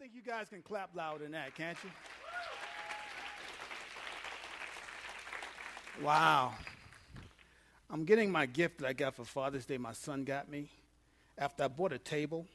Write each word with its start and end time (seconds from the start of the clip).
think 0.00 0.12
you 0.14 0.22
guys 0.22 0.48
can 0.48 0.62
clap 0.62 0.96
louder 0.96 1.24
than 1.24 1.32
that, 1.32 1.54
can't 1.54 1.76
you? 1.84 1.90
Wow. 6.02 6.54
I'm 7.90 8.06
getting 8.06 8.32
my 8.32 8.46
gift 8.46 8.78
that 8.78 8.86
I 8.88 8.94
got 8.94 9.14
for 9.14 9.26
Father's 9.26 9.66
Day, 9.66 9.76
my 9.76 9.92
son 9.92 10.24
got 10.24 10.48
me. 10.48 10.70
After 11.36 11.64
I 11.64 11.68
bought 11.68 11.92
a 11.92 11.98
table, 11.98 12.46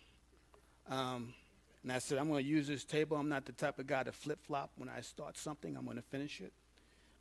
um, 0.90 1.36
and 1.84 1.92
I 1.92 2.00
said, 2.00 2.18
I'm 2.18 2.30
going 2.30 2.44
to 2.44 2.50
use 2.50 2.68
this 2.68 2.84
table. 2.84 3.16
I'm 3.16 3.30
not 3.30 3.46
the 3.46 3.52
type 3.52 3.78
of 3.78 3.86
guy 3.86 4.02
to 4.02 4.12
flip 4.12 4.40
flop. 4.48 4.72
When 4.78 4.90
I 4.90 5.02
start 5.02 5.38
something, 5.38 5.78
I'm 5.78 5.86
going 5.86 5.98
to 5.98 6.04
finish 6.04 6.42
it. 6.42 6.52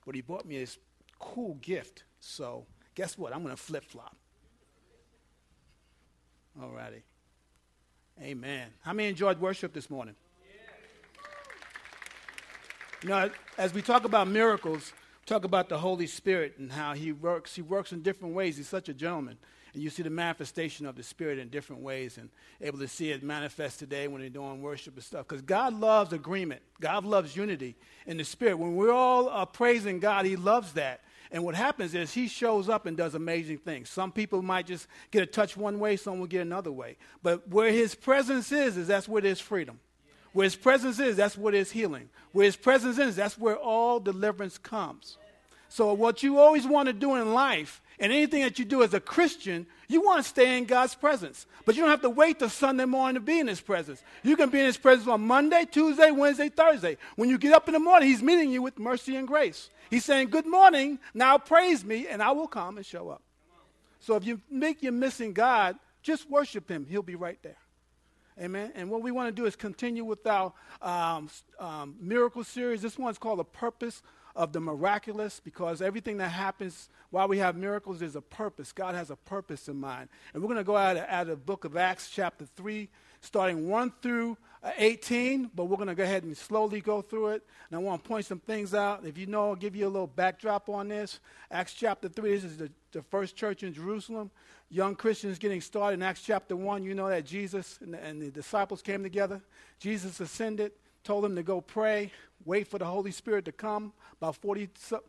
But 0.06 0.14
he 0.14 0.22
bought 0.22 0.46
me 0.46 0.58
this 0.58 0.78
cool 1.18 1.58
gift. 1.60 2.04
So, 2.20 2.64
guess 2.94 3.18
what? 3.18 3.34
I'm 3.34 3.42
going 3.42 3.54
to 3.54 3.62
flip 3.62 3.84
flop. 3.84 4.16
All 6.62 6.70
righty. 6.70 7.02
Amen. 8.22 8.68
How 8.82 8.92
many 8.92 9.08
enjoyed 9.08 9.40
worship 9.40 9.72
this 9.72 9.90
morning? 9.90 10.14
You 13.02 13.08
know, 13.08 13.30
as 13.58 13.74
we 13.74 13.82
talk 13.82 14.04
about 14.04 14.28
miracles, 14.28 14.92
talk 15.26 15.44
about 15.44 15.68
the 15.68 15.78
Holy 15.78 16.06
Spirit 16.06 16.54
and 16.58 16.72
how 16.72 16.94
He 16.94 17.12
works. 17.12 17.54
He 17.54 17.60
works 17.60 17.92
in 17.92 18.02
different 18.02 18.34
ways. 18.34 18.56
He's 18.56 18.68
such 18.68 18.88
a 18.88 18.94
gentleman. 18.94 19.36
And 19.74 19.82
you 19.82 19.90
see 19.90 20.04
the 20.04 20.10
manifestation 20.10 20.86
of 20.86 20.94
the 20.94 21.02
Spirit 21.02 21.40
in 21.40 21.48
different 21.48 21.82
ways 21.82 22.16
and 22.16 22.30
able 22.60 22.78
to 22.78 22.86
see 22.86 23.10
it 23.10 23.24
manifest 23.24 23.80
today 23.80 24.06
when 24.06 24.20
they're 24.20 24.30
doing 24.30 24.62
worship 24.62 24.94
and 24.94 25.02
stuff. 25.02 25.26
Because 25.26 25.42
God 25.42 25.74
loves 25.74 26.12
agreement, 26.12 26.62
God 26.80 27.04
loves 27.04 27.36
unity 27.36 27.74
in 28.06 28.16
the 28.16 28.24
Spirit. 28.24 28.58
When 28.58 28.76
we're 28.76 28.92
all 28.92 29.28
uh, 29.28 29.44
praising 29.44 29.98
God, 29.98 30.24
He 30.24 30.36
loves 30.36 30.74
that. 30.74 31.00
And 31.34 31.42
what 31.44 31.56
happens 31.56 31.96
is 31.96 32.14
he 32.14 32.28
shows 32.28 32.68
up 32.68 32.86
and 32.86 32.96
does 32.96 33.16
amazing 33.16 33.58
things. 33.58 33.90
Some 33.90 34.12
people 34.12 34.40
might 34.40 34.68
just 34.68 34.86
get 35.10 35.24
a 35.24 35.26
touch 35.26 35.56
one 35.56 35.80
way, 35.80 35.96
some 35.96 36.20
will 36.20 36.28
get 36.28 36.42
another 36.42 36.70
way. 36.70 36.96
But 37.24 37.48
where 37.48 37.72
his 37.72 37.96
presence 37.96 38.52
is, 38.52 38.76
is 38.76 38.86
that's 38.86 39.08
where 39.08 39.20
there's 39.20 39.40
freedom. 39.40 39.80
Where 40.32 40.44
his 40.44 40.54
presence 40.54 41.00
is, 41.00 41.16
that's 41.16 41.36
where 41.36 41.50
there's 41.50 41.72
healing. 41.72 42.08
Where 42.30 42.44
his 42.44 42.54
presence 42.54 42.98
is, 42.98 43.16
that's 43.16 43.36
where 43.36 43.56
all 43.56 43.98
deliverance 43.98 44.58
comes. 44.58 45.18
So 45.68 45.92
what 45.92 46.22
you 46.22 46.38
always 46.38 46.68
want 46.68 46.86
to 46.86 46.92
do 46.92 47.16
in 47.16 47.34
life, 47.34 47.82
and 47.98 48.12
anything 48.12 48.42
that 48.42 48.58
you 48.58 48.64
do 48.64 48.82
as 48.82 48.94
a 48.94 49.00
Christian, 49.00 49.66
you 49.88 50.02
want 50.02 50.22
to 50.22 50.28
stay 50.28 50.58
in 50.58 50.64
God's 50.64 50.94
presence. 50.94 51.46
But 51.64 51.76
you 51.76 51.82
don't 51.82 51.90
have 51.90 52.02
to 52.02 52.10
wait 52.10 52.38
till 52.38 52.48
Sunday 52.48 52.84
morning 52.84 53.14
to 53.14 53.20
be 53.20 53.38
in 53.38 53.46
His 53.46 53.60
presence. 53.60 54.02
You 54.22 54.36
can 54.36 54.50
be 54.50 54.60
in 54.60 54.66
His 54.66 54.76
presence 54.76 55.08
on 55.08 55.26
Monday, 55.26 55.66
Tuesday, 55.70 56.10
Wednesday, 56.10 56.48
Thursday. 56.48 56.96
When 57.16 57.28
you 57.28 57.38
get 57.38 57.52
up 57.52 57.68
in 57.68 57.74
the 57.74 57.78
morning, 57.78 58.08
He's 58.08 58.22
meeting 58.22 58.50
you 58.50 58.62
with 58.62 58.78
mercy 58.78 59.16
and 59.16 59.28
grace. 59.28 59.70
He's 59.90 60.04
saying, 60.04 60.30
Good 60.30 60.46
morning, 60.46 60.98
now 61.14 61.38
praise 61.38 61.84
me, 61.84 62.08
and 62.08 62.22
I 62.22 62.32
will 62.32 62.48
come 62.48 62.76
and 62.76 62.84
show 62.84 63.10
up. 63.10 63.22
So 64.00 64.16
if 64.16 64.24
you 64.24 64.40
make 64.50 64.82
you 64.82 64.92
missing 64.92 65.32
God, 65.32 65.76
just 66.02 66.28
worship 66.28 66.68
Him. 66.68 66.86
He'll 66.88 67.02
be 67.02 67.14
right 67.14 67.38
there. 67.42 67.56
Amen. 68.40 68.72
And 68.74 68.90
what 68.90 69.00
we 69.02 69.12
want 69.12 69.34
to 69.34 69.42
do 69.42 69.46
is 69.46 69.54
continue 69.54 70.04
with 70.04 70.26
our 70.26 70.52
um, 70.82 71.30
um, 71.60 71.94
miracle 72.00 72.42
series. 72.42 72.82
This 72.82 72.98
one's 72.98 73.16
called 73.16 73.38
The 73.38 73.44
Purpose 73.44 74.02
of 74.36 74.52
the 74.52 74.60
Miraculous 74.60 75.40
because 75.40 75.80
everything 75.80 76.16
that 76.18 76.30
happens 76.30 76.88
while 77.10 77.28
we 77.28 77.38
have 77.38 77.56
miracles 77.56 78.02
is 78.02 78.16
a 78.16 78.20
purpose. 78.20 78.72
God 78.72 78.94
has 78.94 79.10
a 79.10 79.16
purpose 79.16 79.68
in 79.68 79.76
mind. 79.76 80.08
And 80.32 80.42
we're 80.42 80.48
going 80.48 80.58
to 80.58 80.64
go 80.64 80.76
out 80.76 80.96
of 80.96 81.26
the 81.28 81.36
book 81.36 81.64
of 81.64 81.76
Acts, 81.76 82.10
chapter 82.10 82.46
3, 82.56 82.88
starting 83.20 83.68
1 83.68 83.92
through 84.02 84.36
uh, 84.62 84.70
18, 84.76 85.50
but 85.54 85.64
we're 85.64 85.76
going 85.76 85.88
to 85.88 85.94
go 85.94 86.02
ahead 86.02 86.24
and 86.24 86.36
slowly 86.36 86.80
go 86.80 87.02
through 87.02 87.28
it. 87.28 87.46
And 87.70 87.78
I 87.78 87.82
want 87.82 88.02
to 88.02 88.08
point 88.08 88.26
some 88.26 88.40
things 88.40 88.74
out. 88.74 89.04
If 89.04 89.18
you 89.18 89.26
know, 89.26 89.50
I'll 89.50 89.54
give 89.54 89.76
you 89.76 89.86
a 89.86 89.88
little 89.88 90.06
backdrop 90.06 90.68
on 90.68 90.88
this. 90.88 91.20
Acts 91.50 91.74
chapter 91.74 92.08
3, 92.08 92.34
this 92.34 92.44
is 92.44 92.56
the, 92.56 92.70
the 92.92 93.02
first 93.02 93.36
church 93.36 93.62
in 93.62 93.72
Jerusalem. 93.72 94.30
Young 94.70 94.96
Christians 94.96 95.38
getting 95.38 95.60
started 95.60 95.94
in 95.94 96.02
Acts 96.02 96.22
chapter 96.22 96.56
1. 96.56 96.82
You 96.82 96.94
know 96.94 97.08
that 97.08 97.24
Jesus 97.24 97.78
and 97.80 97.94
the, 97.94 98.02
and 98.02 98.20
the 98.20 98.30
disciples 98.30 98.82
came 98.82 99.02
together. 99.02 99.40
Jesus 99.78 100.18
ascended, 100.18 100.72
told 101.04 101.24
them 101.24 101.36
to 101.36 101.42
go 101.42 101.60
pray, 101.60 102.10
wait 102.44 102.66
for 102.68 102.78
the 102.78 102.84
Holy 102.84 103.10
Spirit 103.10 103.44
to 103.44 103.52
come. 103.52 103.92
About 104.20 104.36
40, 104.36 104.68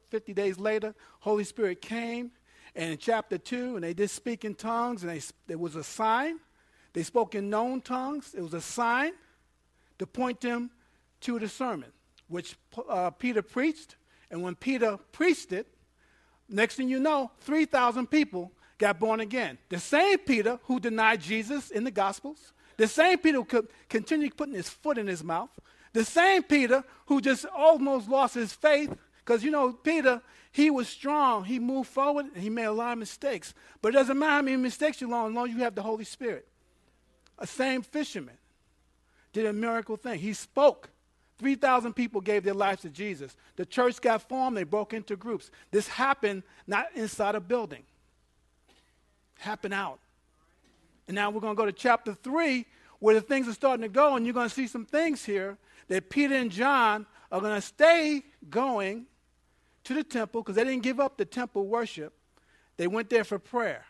50 0.10 0.34
days 0.34 0.60
later, 0.60 0.94
Holy 1.22 1.44
Spirit 1.44 1.82
came. 1.82 2.32
And 2.76 2.92
in 2.92 2.98
chapter 2.98 3.38
2, 3.38 3.76
and 3.76 3.84
they 3.84 3.94
did 3.94 4.10
speak 4.10 4.44
in 4.44 4.54
tongues, 4.54 5.04
and 5.04 5.12
they, 5.12 5.22
there 5.48 5.58
was 5.58 5.76
a 5.76 5.84
sign. 5.84 6.40
They 6.94 7.04
spoke 7.04 7.34
in 7.34 7.50
known 7.50 7.82
tongues. 7.82 8.34
It 8.38 8.42
was 8.42 8.54
a 8.54 8.62
sign 8.62 9.14
to 9.98 10.06
point 10.06 10.42
them 10.42 10.70
to 11.22 11.40
the 11.40 11.48
sermon, 11.48 11.92
which 12.28 12.58
uh, 12.90 13.12
Peter 13.12 13.42
preached. 13.42 13.96
And 14.30 14.42
when 14.42 14.56
Peter 14.56 14.98
preached 15.14 15.54
it, 15.54 15.68
next 16.50 16.76
thing 16.76 16.90
you 16.90 17.00
know, 17.00 17.32
3,000 17.42 18.08
people 18.08 18.52
got 18.78 19.00
born 19.00 19.22
again. 19.22 19.58
The 19.70 19.80
same 19.80 20.18
Peter 20.20 20.60
who 20.64 20.80
denied 20.80 21.22
Jesus 21.22 21.72
in 21.72 21.86
the 21.86 21.92
Gospels, 21.92 22.54
the 22.78 22.88
same 22.88 23.18
Peter 23.20 23.38
who 23.38 23.46
could 23.46 23.70
continue 23.88 24.30
putting 24.30 24.56
his 24.56 24.70
foot 24.70 24.98
in 24.98 25.08
his 25.08 25.24
mouth, 25.24 25.50
the 25.96 26.04
same 26.04 26.44
Peter 26.44 26.84
who 27.06 27.22
just 27.22 27.46
almost 27.46 28.10
lost 28.10 28.36
his 28.36 28.52
faith, 28.52 28.94
because 29.20 29.46
you 29.46 29.50
know, 29.50 29.72
Peter, 29.72 30.22
he 30.52 30.70
was 30.70 30.90
strong. 30.90 31.46
He 31.46 31.58
moved 31.58 31.90
forward 31.90 32.26
and 32.34 32.44
he 32.44 32.50
made 32.50 32.66
a 32.66 32.72
lot 32.74 32.92
of 32.92 33.00
mistakes. 33.00 33.54
But 33.82 33.90
it 33.90 33.92
doesn't 33.94 34.20
matter 34.20 34.32
how 34.34 34.42
many 34.42 34.58
mistakes 34.58 35.00
you 35.00 35.10
long, 35.10 35.30
as 35.30 35.36
long 35.36 35.48
as 35.48 35.56
you 35.56 35.64
have 35.64 35.74
the 35.74 35.82
Holy 35.82 36.04
Spirit. 36.04 36.46
A 37.40 37.48
same 37.48 37.82
fisherman 37.82 38.36
did 39.32 39.46
a 39.46 39.54
miracle 39.54 39.96
thing. 39.96 40.20
He 40.20 40.34
spoke. 40.34 40.90
3,000 41.40 41.94
people 41.94 42.20
gave 42.20 42.44
their 42.44 42.54
lives 42.54 42.82
to 42.82 42.90
Jesus. 42.90 43.38
The 43.56 43.66
church 43.66 44.02
got 44.02 44.28
formed, 44.28 44.58
they 44.58 44.64
broke 44.64 44.94
into 44.94 45.16
groups. 45.16 45.50
This 45.72 45.88
happened 45.88 46.44
not 46.68 46.88
inside 46.94 47.36
a 47.36 47.40
building, 47.40 47.84
happened 49.40 49.74
out. 49.74 50.00
And 51.08 51.16
now 51.16 51.30
we're 51.30 51.42
going 51.42 51.56
to 51.56 51.58
go 51.58 51.66
to 51.66 51.72
chapter 51.72 52.14
3, 52.14 52.66
where 53.00 53.16
the 53.16 53.22
things 53.22 53.48
are 53.48 53.54
starting 53.54 53.84
to 53.84 53.90
go, 53.90 54.16
and 54.16 54.26
you're 54.26 54.34
going 54.34 54.50
to 54.50 54.54
see 54.54 54.68
some 54.68 54.86
things 54.86 55.24
here 55.24 55.58
that 55.88 56.10
Peter 56.10 56.36
and 56.36 56.52
John 56.52 57.06
are 57.32 57.42
going 57.42 57.56
to 57.56 57.62
stay 57.62 58.24
going 58.50 59.06
to 59.84 59.94
the 59.94 60.04
temple 60.04 60.42
because 60.42 60.56
they 60.56 60.64
didn't 60.64 60.84
give 60.84 61.00
up 61.00 61.18
the 61.18 61.26
temple 61.26 61.68
worship. 61.68 62.14
They 62.78 62.88
went 62.88 63.10
there 63.10 63.24
for 63.24 63.40
prayer. 63.40 63.86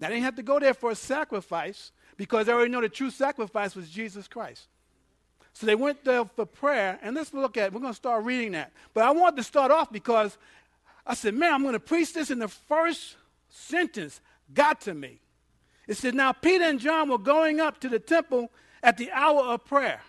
Now, 0.00 0.08
they 0.08 0.14
didn't 0.14 0.24
have 0.24 0.36
to 0.36 0.42
go 0.42 0.58
there 0.58 0.74
for 0.74 0.90
a 0.90 0.94
sacrifice 0.94 1.92
because 2.16 2.46
they 2.46 2.52
already 2.52 2.70
know 2.70 2.80
the 2.80 2.88
true 2.88 3.10
sacrifice 3.10 3.74
was 3.74 3.88
Jesus 3.88 4.28
Christ. 4.28 4.68
So 5.52 5.66
they 5.66 5.74
went 5.74 6.04
there 6.04 6.24
for 6.24 6.46
prayer, 6.46 6.98
and 7.02 7.14
let's 7.14 7.32
look 7.34 7.56
at 7.56 7.66
it. 7.66 7.72
We're 7.72 7.80
going 7.80 7.92
to 7.92 7.96
start 7.96 8.24
reading 8.24 8.52
that. 8.52 8.72
But 8.94 9.04
I 9.04 9.10
wanted 9.10 9.36
to 9.36 9.42
start 9.42 9.70
off 9.70 9.92
because 9.92 10.38
I 11.06 11.14
said, 11.14 11.34
man, 11.34 11.52
I'm 11.52 11.62
going 11.62 11.74
to 11.74 11.80
preach 11.80 12.14
this 12.14 12.30
in 12.30 12.38
the 12.38 12.48
first 12.48 13.16
sentence 13.48 14.20
got 14.52 14.80
to 14.82 14.94
me. 14.94 15.20
It 15.86 15.96
said, 15.96 16.14
Now 16.14 16.32
Peter 16.32 16.64
and 16.64 16.80
John 16.80 17.08
were 17.08 17.18
going 17.18 17.60
up 17.60 17.80
to 17.80 17.88
the 17.88 17.98
temple 17.98 18.50
at 18.82 18.96
the 18.96 19.10
hour 19.12 19.42
of 19.42 19.64
prayer, 19.64 20.00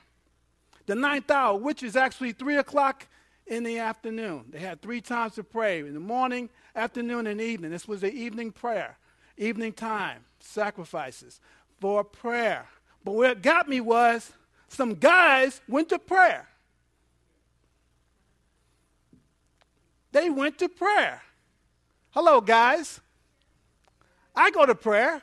the 0.85 0.95
ninth 0.95 1.29
hour, 1.31 1.57
which 1.57 1.83
is 1.83 1.95
actually 1.95 2.33
three 2.33 2.57
o'clock 2.57 3.07
in 3.47 3.63
the 3.63 3.79
afternoon. 3.79 4.45
They 4.49 4.59
had 4.59 4.81
three 4.81 5.01
times 5.01 5.35
to 5.35 5.43
pray 5.43 5.79
in 5.79 5.93
the 5.93 5.99
morning, 5.99 6.49
afternoon, 6.75 7.27
and 7.27 7.41
evening. 7.41 7.71
This 7.71 7.87
was 7.87 8.01
the 8.01 8.11
evening 8.11 8.51
prayer, 8.51 8.97
evening 9.37 9.73
time, 9.73 10.25
sacrifices 10.39 11.39
for 11.79 12.03
prayer. 12.03 12.67
But 13.03 13.13
what 13.13 13.41
got 13.41 13.67
me 13.67 13.81
was 13.81 14.31
some 14.67 14.95
guys 14.95 15.61
went 15.67 15.89
to 15.89 15.99
prayer. 15.99 16.47
They 20.11 20.29
went 20.29 20.59
to 20.59 20.69
prayer. 20.69 21.21
Hello, 22.11 22.39
guys. 22.39 23.01
I 24.35 24.51
go 24.51 24.65
to 24.65 24.75
prayer. 24.75 25.21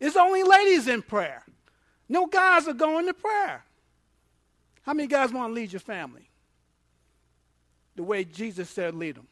It's 0.00 0.16
only 0.16 0.42
ladies 0.42 0.88
in 0.88 1.02
prayer. 1.02 1.44
No 2.08 2.26
guys 2.26 2.66
are 2.66 2.74
going 2.74 3.06
to 3.06 3.14
prayer. 3.14 3.64
How 4.82 4.94
many 4.94 5.06
guys 5.06 5.32
want 5.32 5.50
to 5.50 5.54
lead 5.54 5.72
your 5.72 5.80
family? 5.80 6.28
The 7.94 8.02
way 8.02 8.24
Jesus 8.24 8.68
said, 8.70 8.94
lead 8.94 9.16
them. 9.16 9.28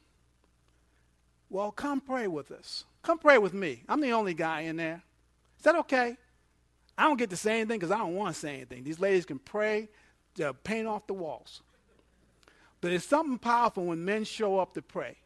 Well, 1.48 1.72
come 1.72 2.00
pray 2.00 2.28
with 2.28 2.52
us. 2.52 2.84
Come 3.02 3.18
pray 3.18 3.38
with 3.38 3.54
me. 3.54 3.82
I'm 3.88 4.00
the 4.00 4.12
only 4.12 4.34
guy 4.34 4.62
in 4.62 4.76
there. 4.76 5.02
Is 5.58 5.64
that 5.64 5.74
okay? 5.76 6.16
I 6.96 7.04
don't 7.04 7.16
get 7.16 7.30
to 7.30 7.36
say 7.36 7.60
anything 7.60 7.78
because 7.78 7.90
I 7.90 7.98
don't 7.98 8.14
want 8.14 8.34
to 8.34 8.40
say 8.40 8.56
anything. 8.56 8.84
These 8.84 9.00
ladies 9.00 9.24
can 9.24 9.38
pray, 9.38 9.88
to 10.36 10.54
paint 10.54 10.86
off 10.86 11.06
the 11.06 11.14
walls. 11.14 11.62
But 12.80 12.92
it's 12.92 13.04
something 13.04 13.38
powerful 13.38 13.86
when 13.86 14.04
men 14.04 14.24
show 14.24 14.58
up 14.58 14.74
to 14.74 14.82
pray. 14.82 15.16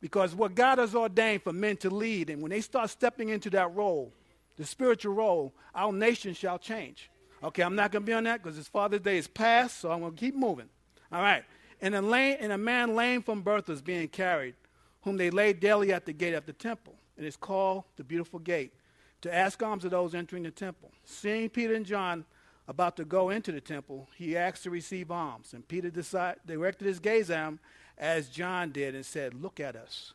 Because 0.00 0.34
what 0.34 0.54
God 0.54 0.78
has 0.78 0.94
ordained 0.94 1.42
for 1.42 1.52
men 1.52 1.76
to 1.78 1.90
lead, 1.90 2.30
and 2.30 2.40
when 2.40 2.50
they 2.50 2.60
start 2.60 2.90
stepping 2.90 3.30
into 3.30 3.50
that 3.50 3.74
role, 3.74 4.12
the 4.56 4.64
spiritual 4.64 5.14
role, 5.14 5.52
our 5.74 5.92
nation 5.92 6.34
shall 6.34 6.58
change. 6.58 7.10
Okay, 7.42 7.62
I'm 7.62 7.76
not 7.76 7.92
going 7.92 8.02
to 8.02 8.06
be 8.06 8.12
on 8.12 8.24
that 8.24 8.42
because 8.42 8.56
his 8.56 8.68
Father's 8.68 9.00
Day 9.00 9.18
is 9.18 9.28
past, 9.28 9.80
so 9.80 9.90
I'm 9.90 10.00
going 10.00 10.12
to 10.12 10.18
keep 10.18 10.34
moving. 10.34 10.68
All 11.12 11.22
right. 11.22 11.44
And 11.80 11.94
a, 11.94 12.02
lame, 12.02 12.36
and 12.40 12.52
a 12.52 12.58
man 12.58 12.96
lame 12.96 13.22
from 13.22 13.42
birth 13.42 13.68
was 13.68 13.80
being 13.80 14.08
carried, 14.08 14.54
whom 15.02 15.16
they 15.16 15.30
laid 15.30 15.60
daily 15.60 15.92
at 15.92 16.06
the 16.06 16.12
gate 16.12 16.34
of 16.34 16.46
the 16.46 16.52
temple. 16.52 16.94
And 17.16 17.24
it's 17.24 17.36
called 17.36 17.84
the 17.96 18.04
Beautiful 18.04 18.40
Gate 18.40 18.72
to 19.20 19.34
ask 19.34 19.62
alms 19.62 19.84
of 19.84 19.90
those 19.90 20.14
entering 20.14 20.42
the 20.42 20.50
temple. 20.50 20.90
Seeing 21.04 21.48
Peter 21.48 21.74
and 21.74 21.86
John 21.86 22.24
about 22.66 22.96
to 22.96 23.04
go 23.04 23.30
into 23.30 23.52
the 23.52 23.60
temple, 23.60 24.08
he 24.16 24.36
asked 24.36 24.64
to 24.64 24.70
receive 24.70 25.10
alms. 25.10 25.52
And 25.54 25.66
Peter 25.66 25.90
decide, 25.90 26.36
directed 26.46 26.86
his 26.86 26.98
gaze 26.98 27.30
at 27.30 27.44
him 27.44 27.60
as 27.96 28.28
John 28.28 28.70
did 28.70 28.94
and 28.94 29.04
said, 29.04 29.34
Look 29.34 29.60
at 29.60 29.76
us. 29.76 30.12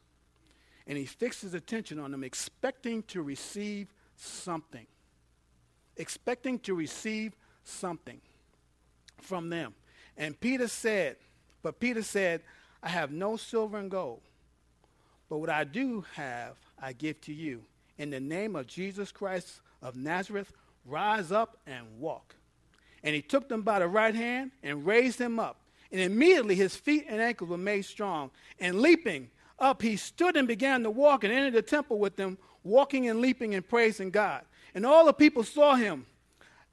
And 0.85 0.97
he 0.97 1.05
fixed 1.05 1.41
his 1.41 1.53
attention 1.53 1.99
on 1.99 2.11
them, 2.11 2.23
expecting 2.23 3.03
to 3.03 3.21
receive 3.21 3.87
something. 4.17 4.85
Expecting 5.97 6.59
to 6.59 6.73
receive 6.73 7.35
something 7.63 8.19
from 9.21 9.49
them. 9.49 9.73
And 10.17 10.39
Peter 10.39 10.67
said, 10.67 11.17
But 11.61 11.79
Peter 11.79 12.03
said, 12.03 12.41
I 12.81 12.89
have 12.89 13.11
no 13.11 13.37
silver 13.37 13.77
and 13.77 13.89
gold, 13.89 14.21
but 15.29 15.37
what 15.37 15.49
I 15.49 15.63
do 15.63 16.05
have, 16.15 16.57
I 16.81 16.93
give 16.93 17.21
to 17.21 17.33
you. 17.33 17.63
In 17.97 18.09
the 18.09 18.19
name 18.19 18.55
of 18.55 18.67
Jesus 18.67 19.11
Christ 19.11 19.61
of 19.81 19.95
Nazareth, 19.95 20.51
rise 20.85 21.31
up 21.31 21.57
and 21.65 21.85
walk. 21.99 22.35
And 23.03 23.15
he 23.15 23.21
took 23.21 23.49
them 23.49 23.61
by 23.61 23.79
the 23.79 23.87
right 23.87 24.15
hand 24.15 24.51
and 24.61 24.85
raised 24.85 25.19
him 25.19 25.39
up. 25.39 25.61
And 25.91 26.01
immediately 26.01 26.55
his 26.55 26.75
feet 26.75 27.05
and 27.07 27.21
ankles 27.21 27.49
were 27.49 27.57
made 27.57 27.85
strong. 27.85 28.31
And 28.59 28.81
leaping 28.81 29.29
up, 29.59 29.81
he 29.81 29.95
stood 29.95 30.35
and 30.35 30.47
began 30.47 30.83
to 30.83 30.89
walk 30.89 31.23
and 31.23 31.31
entered 31.31 31.53
the 31.53 31.61
temple 31.61 31.99
with 31.99 32.15
them, 32.15 32.37
walking 32.63 33.07
and 33.09 33.21
leaping 33.21 33.55
and 33.55 33.67
praising 33.67 34.09
God. 34.09 34.43
And 34.75 34.85
all 34.85 35.05
the 35.05 35.13
people 35.13 35.43
saw 35.43 35.75
him 35.75 36.05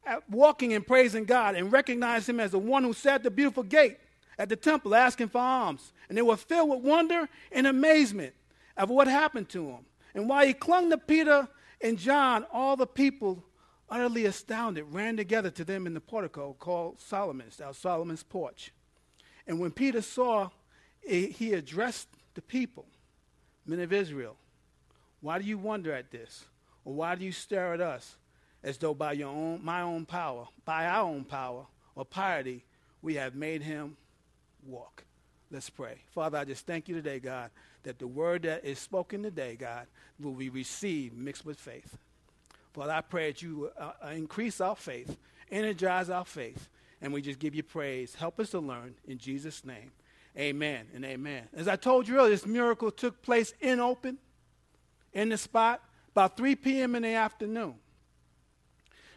uh, 0.06 0.20
walking 0.28 0.72
and 0.72 0.86
praising 0.86 1.24
God 1.24 1.54
and 1.54 1.70
recognized 1.70 2.28
him 2.28 2.40
as 2.40 2.52
the 2.52 2.58
one 2.58 2.82
who 2.82 2.92
sat 2.92 3.16
at 3.16 3.22
the 3.22 3.30
beautiful 3.30 3.62
gate 3.62 3.98
at 4.38 4.48
the 4.48 4.56
temple 4.56 4.94
asking 4.94 5.28
for 5.28 5.38
alms. 5.38 5.92
And 6.08 6.16
they 6.16 6.22
were 6.22 6.36
filled 6.36 6.70
with 6.70 6.80
wonder 6.80 7.28
and 7.52 7.66
amazement 7.66 8.34
of 8.76 8.88
what 8.88 9.06
happened 9.06 9.50
to 9.50 9.68
him. 9.68 9.84
And 10.14 10.28
while 10.28 10.46
he 10.46 10.54
clung 10.54 10.90
to 10.90 10.98
Peter 10.98 11.46
and 11.80 11.98
John, 11.98 12.46
all 12.50 12.76
the 12.76 12.86
people, 12.86 13.44
utterly 13.88 14.24
astounded, 14.24 14.84
ran 14.90 15.16
together 15.16 15.50
to 15.50 15.64
them 15.64 15.86
in 15.86 15.94
the 15.94 16.00
portico 16.00 16.56
called 16.58 17.00
Solomon's, 17.00 17.60
our 17.60 17.74
Solomon's 17.74 18.22
porch. 18.22 18.72
And 19.46 19.60
when 19.60 19.72
Peter 19.72 20.00
saw, 20.00 20.48
he 21.02 21.52
addressed 21.52 22.08
the 22.34 22.42
people, 22.42 22.86
men 23.66 23.80
of 23.80 23.92
Israel, 23.92 24.36
why 25.20 25.38
do 25.38 25.44
you 25.44 25.58
wonder 25.58 25.92
at 25.92 26.10
this? 26.10 26.44
Or 26.84 26.94
why 26.94 27.14
do 27.14 27.24
you 27.24 27.32
stare 27.32 27.74
at 27.74 27.80
us 27.80 28.16
as 28.62 28.78
though 28.78 28.94
by 28.94 29.12
your 29.12 29.28
own, 29.28 29.64
my 29.64 29.82
own 29.82 30.06
power, 30.06 30.46
by 30.64 30.86
our 30.86 31.04
own 31.04 31.24
power 31.24 31.66
or 31.94 32.04
piety, 32.04 32.64
we 33.02 33.14
have 33.14 33.34
made 33.34 33.62
him 33.62 33.96
walk? 34.66 35.04
Let's 35.50 35.68
pray. 35.68 35.98
Father, 36.14 36.38
I 36.38 36.44
just 36.44 36.66
thank 36.66 36.88
you 36.88 36.94
today, 36.94 37.18
God, 37.18 37.50
that 37.82 37.98
the 37.98 38.06
word 38.06 38.42
that 38.42 38.64
is 38.64 38.78
spoken 38.78 39.22
today, 39.22 39.56
God, 39.56 39.86
will 40.20 40.32
be 40.32 40.48
received 40.48 41.16
mixed 41.16 41.44
with 41.44 41.58
faith. 41.58 41.98
Father, 42.72 42.92
I 42.92 43.00
pray 43.00 43.32
that 43.32 43.42
you 43.42 43.70
uh, 43.76 43.92
uh, 44.04 44.08
increase 44.10 44.60
our 44.60 44.76
faith, 44.76 45.16
energize 45.50 46.08
our 46.08 46.24
faith, 46.24 46.68
and 47.02 47.12
we 47.12 47.20
just 47.20 47.40
give 47.40 47.54
you 47.54 47.64
praise. 47.64 48.14
Help 48.14 48.38
us 48.38 48.50
to 48.50 48.60
learn 48.60 48.94
in 49.08 49.18
Jesus' 49.18 49.64
name. 49.64 49.90
Amen 50.38 50.86
and 50.94 51.04
amen. 51.04 51.48
As 51.52 51.66
I 51.66 51.74
told 51.74 52.06
you 52.06 52.16
earlier, 52.16 52.30
this 52.30 52.46
miracle 52.46 52.92
took 52.92 53.20
place 53.20 53.52
in 53.60 53.80
open, 53.80 54.18
in 55.12 55.30
the 55.30 55.36
spot, 55.36 55.82
about 56.12 56.36
3 56.36 56.56
p.m. 56.56 56.94
in 56.94 57.02
the 57.02 57.14
afternoon. 57.14 57.74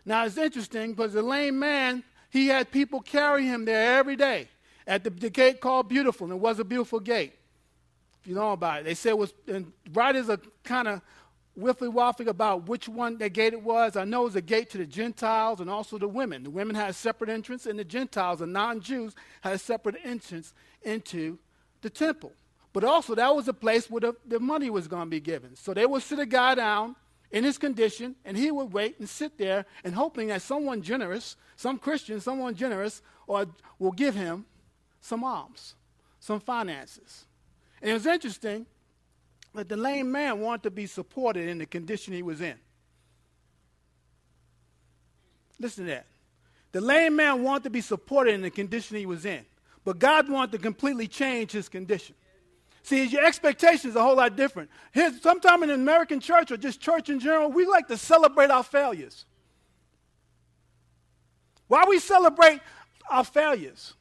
Now 0.06 0.25
it's 0.25 0.38
interesting 0.38 0.94
because 0.94 1.13
the 1.13 1.22
lame 1.22 1.60
man, 1.60 2.04
he 2.30 2.48
had 2.48 2.72
people 2.72 3.01
carry 3.01 3.45
him 3.45 3.66
there 3.66 3.98
every 3.98 4.16
day 4.16 4.48
at 4.86 5.04
the, 5.04 5.10
the 5.10 5.30
gate 5.30 5.62
called 5.62 5.88
Beautiful, 5.88 6.25
and 6.25 6.34
it 6.34 6.40
was 6.40 6.60
a 6.60 6.66
beautiful 6.66 7.00
gate. 7.00 7.34
If 8.22 8.28
you 8.28 8.36
know 8.36 8.51
about 8.51 8.81
it, 8.81 8.86
they 8.86 8.94
said 8.94 9.12
it 9.12 9.18
was, 9.18 9.34
and 9.48 9.72
writers 9.94 10.30
are 10.30 10.40
kind 10.63 10.88
of 10.88 11.01
wiffly 11.60 11.92
waffling 11.92 12.28
about 12.28 12.68
which 12.68 12.90
one 12.90 13.18
that 13.18 13.30
gate 13.34 13.54
it 13.54 13.62
was. 13.62 13.96
I 13.96 14.06
know 14.06 14.22
it 14.22 14.25
was 14.25 14.36
a 14.36 14.42
gate 14.42 14.69
to 14.72 14.78
the 14.78 14.86
Gentiles 14.86 15.60
and 15.60 15.69
also 15.69 15.98
the 15.98 16.07
women. 16.07 16.44
The 16.44 16.50
women 16.50 16.75
had 16.75 16.89
a 16.89 16.94
separate 16.94 17.30
entrance, 17.30 17.66
and 17.66 17.78
the 17.78 17.84
Gentiles, 17.84 18.39
the 18.39 18.48
non 18.48 18.81
Jews, 18.81 19.16
had 19.42 19.54
a 19.54 19.57
separate 19.57 19.98
entrance 20.04 20.54
into 20.81 21.38
the 21.81 21.89
temple. 21.89 22.34
But 22.74 22.84
also, 22.84 23.14
that 23.14 23.36
was 23.36 23.48
a 23.48 23.54
place 23.54 23.90
where 23.90 24.02
the, 24.02 24.16
the 24.25 24.40
money 24.40 24.72
was 24.72 24.88
going 24.88 25.04
to 25.04 25.10
be 25.10 25.20
given. 25.20 25.56
So 25.56 25.74
they 25.74 25.86
would 25.86 26.02
sit 26.02 26.18
a 26.18 26.25
guy 26.25 26.56
down 26.56 26.96
in 27.31 27.44
his 27.44 27.58
condition, 27.58 28.16
and 28.25 28.36
he 28.36 28.52
would 28.52 28.74
wait 28.74 29.00
and 29.00 29.08
sit 29.08 29.38
there 29.38 29.66
and 29.84 29.94
hoping 29.94 30.28
that 30.28 30.42
someone 30.42 30.81
generous, 30.81 31.36
some 31.56 31.78
Christian, 31.78 32.20
someone 32.20 32.56
generous, 32.56 33.02
or 33.28 33.46
will 33.78 33.92
give 33.92 34.16
him 34.16 34.46
some 35.02 35.24
alms, 35.24 35.75
some 36.20 36.40
finances. 36.40 37.25
And 37.81 37.92
it 37.92 37.94
was 37.94 38.08
interesting 38.08 38.66
that 39.54 39.70
the 39.70 39.78
lame 39.78 40.12
man 40.12 40.40
wanted 40.40 40.64
to 40.64 40.72
be 40.72 40.88
supported 40.88 41.48
in 41.48 41.60
the 41.60 41.66
condition 41.66 42.14
he 42.14 42.24
was 42.24 42.42
in. 42.42 42.56
Listen 45.60 45.86
to 45.86 45.92
that. 45.92 46.08
The 46.72 46.81
lame 46.81 47.16
man 47.16 47.44
wanted 47.44 47.66
to 47.66 47.70
be 47.70 47.81
supported 47.81 48.34
in 48.34 48.42
the 48.42 48.50
condition 48.50 48.98
he 48.98 49.06
was 49.06 49.25
in, 49.25 49.46
but 49.86 50.00
God 50.00 50.28
wanted 50.28 50.54
to 50.54 50.58
completely 50.58 51.08
change 51.08 51.52
his 51.52 51.70
condition. 51.70 52.16
See, 52.84 53.06
your 53.06 53.26
expectations 53.26 53.96
are 53.96 54.00
a 54.00 54.04
whole 54.04 54.18
lot 54.18 54.36
different. 54.36 54.70
Here's, 54.92 55.22
sometime 55.22 55.64
in 55.64 55.70
the 55.70 55.76
American 55.76 56.20
church 56.20 56.52
or 56.52 56.58
just 56.58 56.82
church 56.82 57.10
in 57.10 57.20
general, 57.20 57.50
we 57.50 57.66
like 57.66 57.88
to 57.88 57.98
celebrate 57.98 58.52
our 58.52 58.64
failures. 58.64 59.26
Why 61.68 61.86
we 61.88 62.00
celebrate 62.00 62.60
our 63.10 63.24
failures? 63.24 63.94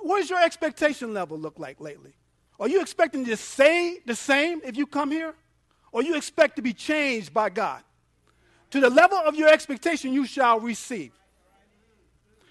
What 0.00 0.20
does 0.20 0.30
your 0.30 0.42
expectation 0.42 1.12
level 1.12 1.38
look 1.38 1.58
like 1.58 1.78
lately? 1.78 2.14
Are 2.58 2.68
you 2.68 2.80
expecting 2.80 3.24
to 3.26 3.36
say 3.36 4.00
the 4.06 4.14
same 4.14 4.62
if 4.64 4.76
you 4.78 4.86
come 4.86 5.10
here? 5.10 5.34
Or 5.92 6.02
you 6.02 6.16
expect 6.16 6.56
to 6.56 6.62
be 6.62 6.72
changed 6.72 7.34
by 7.34 7.50
God? 7.50 7.82
To 8.70 8.80
the 8.80 8.88
level 8.88 9.18
of 9.18 9.34
your 9.34 9.48
expectation, 9.48 10.12
you 10.12 10.24
shall 10.24 10.58
receive. 10.58 11.12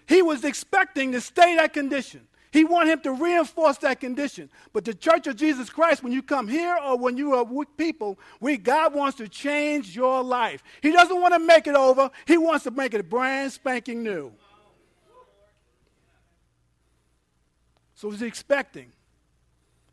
He 0.08 0.22
was 0.22 0.44
expecting 0.44 1.12
to 1.14 1.22
stay 1.22 1.56
that 1.56 1.74
condition. 1.74 2.28
He 2.52 2.64
wanted 2.64 2.92
him 2.92 3.02
to 3.02 3.12
reinforce 3.12 3.78
that 3.80 4.00
condition. 4.00 4.50
But 4.74 4.84
the 4.84 4.94
Church 4.94 5.28
of 5.28 5.36
Jesus 5.36 5.70
Christ, 5.70 6.02
when 6.02 6.12
you 6.12 6.24
come 6.24 6.48
here 6.48 6.78
or 6.84 6.98
when 6.98 7.16
you 7.16 7.36
are 7.36 7.44
with 7.44 7.68
people, 7.78 8.18
we, 8.40 8.58
God 8.58 8.96
wants 8.96 9.18
to 9.18 9.28
change 9.28 9.96
your 9.96 10.24
life. 10.24 10.64
He 10.82 10.92
doesn't 10.92 11.22
want 11.22 11.36
to 11.36 11.40
make 11.40 11.68
it 11.68 11.76
over, 11.76 12.10
He 12.26 12.38
wants 12.38 12.64
to 12.64 12.72
make 12.72 12.94
it 12.94 13.08
brand 13.10 13.52
spanking 13.52 14.04
new. 14.04 14.32
So 18.00 18.10
he's 18.10 18.22
expecting. 18.22 18.94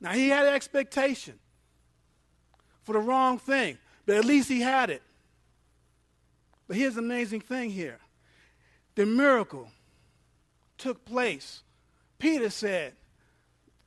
Now 0.00 0.12
he 0.12 0.29
had 0.29 0.47
an 0.47 0.55
expectation 0.55 1.35
for 2.85 2.93
the 2.93 3.00
wrong 3.00 3.37
thing, 3.37 3.79
but 4.06 4.14
at 4.14 4.25
least 4.25 4.49
he 4.49 4.61
had 4.61 4.91
it. 4.91 5.03
But 6.69 6.76
here's 6.76 6.94
the 6.94 7.00
amazing 7.00 7.41
thing 7.41 7.70
here 7.70 7.99
the 8.94 9.06
miracle 9.06 9.69
took 10.79 11.05
place 11.05 11.64
Peter 12.18 12.50
said, 12.50 12.94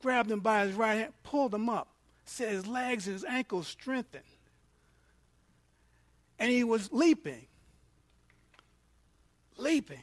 grabbed 0.02 0.30
him 0.30 0.40
by 0.40 0.66
his 0.66 0.74
right 0.74 0.94
hand, 0.94 1.12
pulled 1.22 1.54
him 1.54 1.68
up, 1.68 1.88
said 2.24 2.50
his 2.50 2.66
legs 2.66 3.06
and 3.06 3.14
his 3.14 3.24
ankles 3.24 3.66
strengthened. 3.66 4.24
And 6.38 6.50
he 6.50 6.64
was 6.64 6.90
leaping, 6.92 7.46
leaping, 9.58 10.02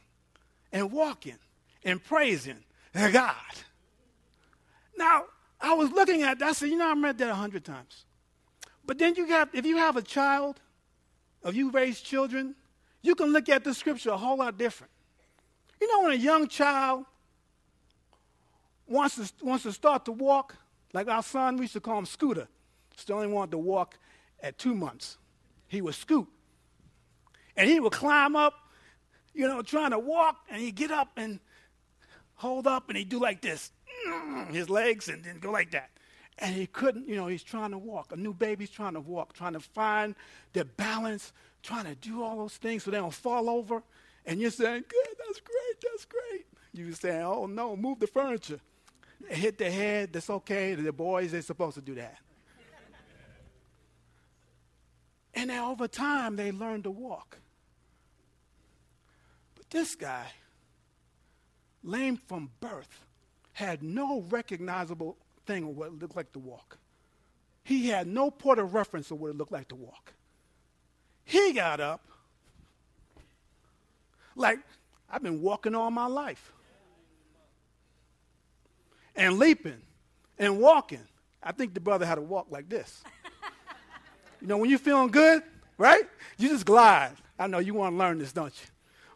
and 0.71 0.91
walking 0.91 1.37
and 1.83 2.03
praising 2.03 2.63
God. 2.93 3.35
Now, 4.97 5.25
I 5.59 5.73
was 5.73 5.91
looking 5.91 6.21
at 6.21 6.39
that, 6.39 6.49
I 6.49 6.51
said, 6.51 6.69
you 6.69 6.77
know, 6.77 6.91
I've 6.91 7.01
read 7.01 7.17
that 7.17 7.29
a 7.29 7.35
hundred 7.35 7.65
times. 7.65 8.05
But 8.85 8.99
then 8.99 9.15
you 9.15 9.27
have, 9.27 9.49
if 9.53 9.65
you 9.65 9.77
have 9.77 9.97
a 9.97 10.01
child, 10.01 10.59
if 11.43 11.55
you 11.55 11.71
raise 11.71 12.01
children, 12.01 12.55
you 13.01 13.15
can 13.15 13.33
look 13.33 13.49
at 13.49 13.63
the 13.63 13.73
scripture 13.73 14.11
a 14.11 14.17
whole 14.17 14.37
lot 14.37 14.57
different. 14.57 14.91
You 15.81 15.87
know, 15.91 16.03
when 16.03 16.11
a 16.11 16.21
young 16.21 16.47
child 16.47 17.05
wants 18.87 19.15
to, 19.15 19.45
wants 19.45 19.63
to 19.63 19.71
start 19.71 20.05
to 20.05 20.11
walk, 20.11 20.55
like 20.93 21.07
our 21.07 21.23
son, 21.23 21.57
we 21.57 21.63
used 21.63 21.73
to 21.73 21.79
call 21.79 21.99
him 21.99 22.05
Scooter. 22.05 22.47
Still 22.95 23.17
only 23.17 23.27
wanted 23.27 23.51
to 23.51 23.57
walk 23.57 23.97
at 24.41 24.57
two 24.57 24.73
months. 24.73 25.17
He 25.67 25.81
would 25.81 25.95
scoot. 25.95 26.27
And 27.55 27.69
he 27.69 27.79
would 27.79 27.91
climb 27.91 28.35
up, 28.35 28.53
you 29.33 29.47
know, 29.47 29.61
trying 29.61 29.91
to 29.91 29.99
walk, 29.99 30.37
and 30.49 30.61
he'd 30.61 30.75
get 30.75 30.91
up 30.91 31.11
and 31.17 31.39
hold 32.35 32.67
up, 32.67 32.89
and 32.89 32.97
he'd 32.97 33.09
do 33.09 33.19
like 33.19 33.41
this, 33.41 33.71
mm, 34.07 34.51
his 34.51 34.69
legs, 34.69 35.09
and 35.09 35.23
then 35.23 35.39
go 35.39 35.51
like 35.51 35.71
that. 35.71 35.89
And 36.39 36.55
he 36.55 36.67
couldn't, 36.67 37.07
you 37.07 37.15
know, 37.15 37.27
he's 37.27 37.43
trying 37.43 37.71
to 37.71 37.79
walk. 37.79 38.11
A 38.11 38.15
new 38.15 38.33
baby's 38.33 38.69
trying 38.69 38.93
to 38.93 38.99
walk, 38.99 39.33
trying 39.33 39.53
to 39.53 39.59
find 39.59 40.15
their 40.53 40.65
balance, 40.65 41.33
trying 41.63 41.85
to 41.85 41.95
do 41.95 42.23
all 42.23 42.37
those 42.37 42.57
things 42.57 42.83
so 42.83 42.91
they 42.91 42.97
don't 42.97 43.13
fall 43.13 43.49
over. 43.49 43.81
And 44.25 44.39
you're 44.39 44.51
saying, 44.51 44.85
good, 44.87 45.17
that's 45.25 45.39
great, 45.39 45.81
that's 45.81 46.05
great. 46.05 46.45
You're 46.73 46.93
saying, 46.93 47.23
oh 47.23 47.47
no, 47.47 47.75
move 47.75 47.99
the 47.99 48.07
furniture 48.07 48.59
hit 49.29 49.57
the 49.57 49.69
head, 49.69 50.13
that's 50.13 50.29
okay. 50.29 50.75
The 50.75 50.91
boys, 50.91 51.31
they're 51.31 51.41
supposed 51.41 51.75
to 51.75 51.81
do 51.81 51.95
that. 51.95 52.17
and 55.33 55.49
then 55.49 55.59
over 55.59 55.87
time, 55.87 56.35
they 56.35 56.51
learn 56.51 56.83
to 56.83 56.91
walk. 56.91 57.37
But 59.55 59.69
this 59.69 59.95
guy, 59.95 60.27
lame 61.83 62.17
from 62.27 62.51
birth, 62.59 63.05
had 63.53 63.81
no 63.83 64.21
recognizable 64.29 65.17
thing 65.45 65.63
of 65.63 65.69
what 65.69 65.87
it 65.87 65.99
looked 65.99 66.15
like 66.15 66.31
to 66.33 66.39
walk. 66.39 66.77
He 67.63 67.87
had 67.89 68.07
no 68.07 68.31
point 68.31 68.59
of 68.59 68.73
reference 68.73 69.11
of 69.11 69.19
what 69.19 69.29
it 69.29 69.37
looked 69.37 69.51
like 69.51 69.67
to 69.69 69.75
walk. 69.75 70.13
He 71.25 71.51
got 71.51 71.79
up 71.79 72.01
like 74.37 74.59
I've 75.09 75.23
been 75.23 75.41
walking 75.41 75.75
all 75.75 75.91
my 75.91 76.05
life 76.05 76.53
and 79.17 79.37
leaping 79.37 79.81
and 80.39 80.59
walking. 80.59 81.05
I 81.43 81.51
think 81.51 81.73
the 81.73 81.79
brother 81.81 82.05
had 82.05 82.15
to 82.15 82.21
walk 82.21 82.47
like 82.49 82.69
this. 82.69 83.03
you 84.41 84.47
know, 84.47 84.57
when 84.57 84.69
you're 84.69 84.79
feeling 84.79 85.09
good, 85.09 85.43
right? 85.77 86.03
You 86.37 86.49
just 86.49 86.65
glide. 86.65 87.13
I 87.37 87.47
know 87.47 87.59
you 87.59 87.73
want 87.73 87.93
to 87.93 87.97
learn 87.97 88.19
this, 88.19 88.31
don't 88.31 88.53
you? 88.53 88.67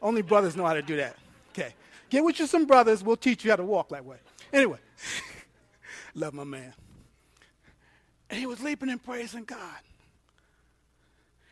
Only 0.02 0.22
brothers 0.22 0.56
know 0.56 0.66
how 0.66 0.74
to 0.74 0.82
do 0.82 0.98
that. 0.98 1.16
Okay. 1.52 1.74
Get 2.10 2.24
with 2.24 2.40
you 2.40 2.48
some 2.48 2.66
brothers. 2.66 3.04
We'll 3.04 3.16
teach 3.16 3.46
you 3.46 3.52
how 3.52 3.58
to 3.58 3.64
walk 3.64 3.90
that 3.90 4.04
way. 4.04 4.18
Anyway, 4.52 4.80
love 6.16 6.34
my 6.34 6.44
man. 6.44 6.74
And 8.30 8.40
he 8.40 8.46
was 8.46 8.62
leaping 8.62 8.90
and 8.90 9.02
praising 9.02 9.44
God. 9.44 9.80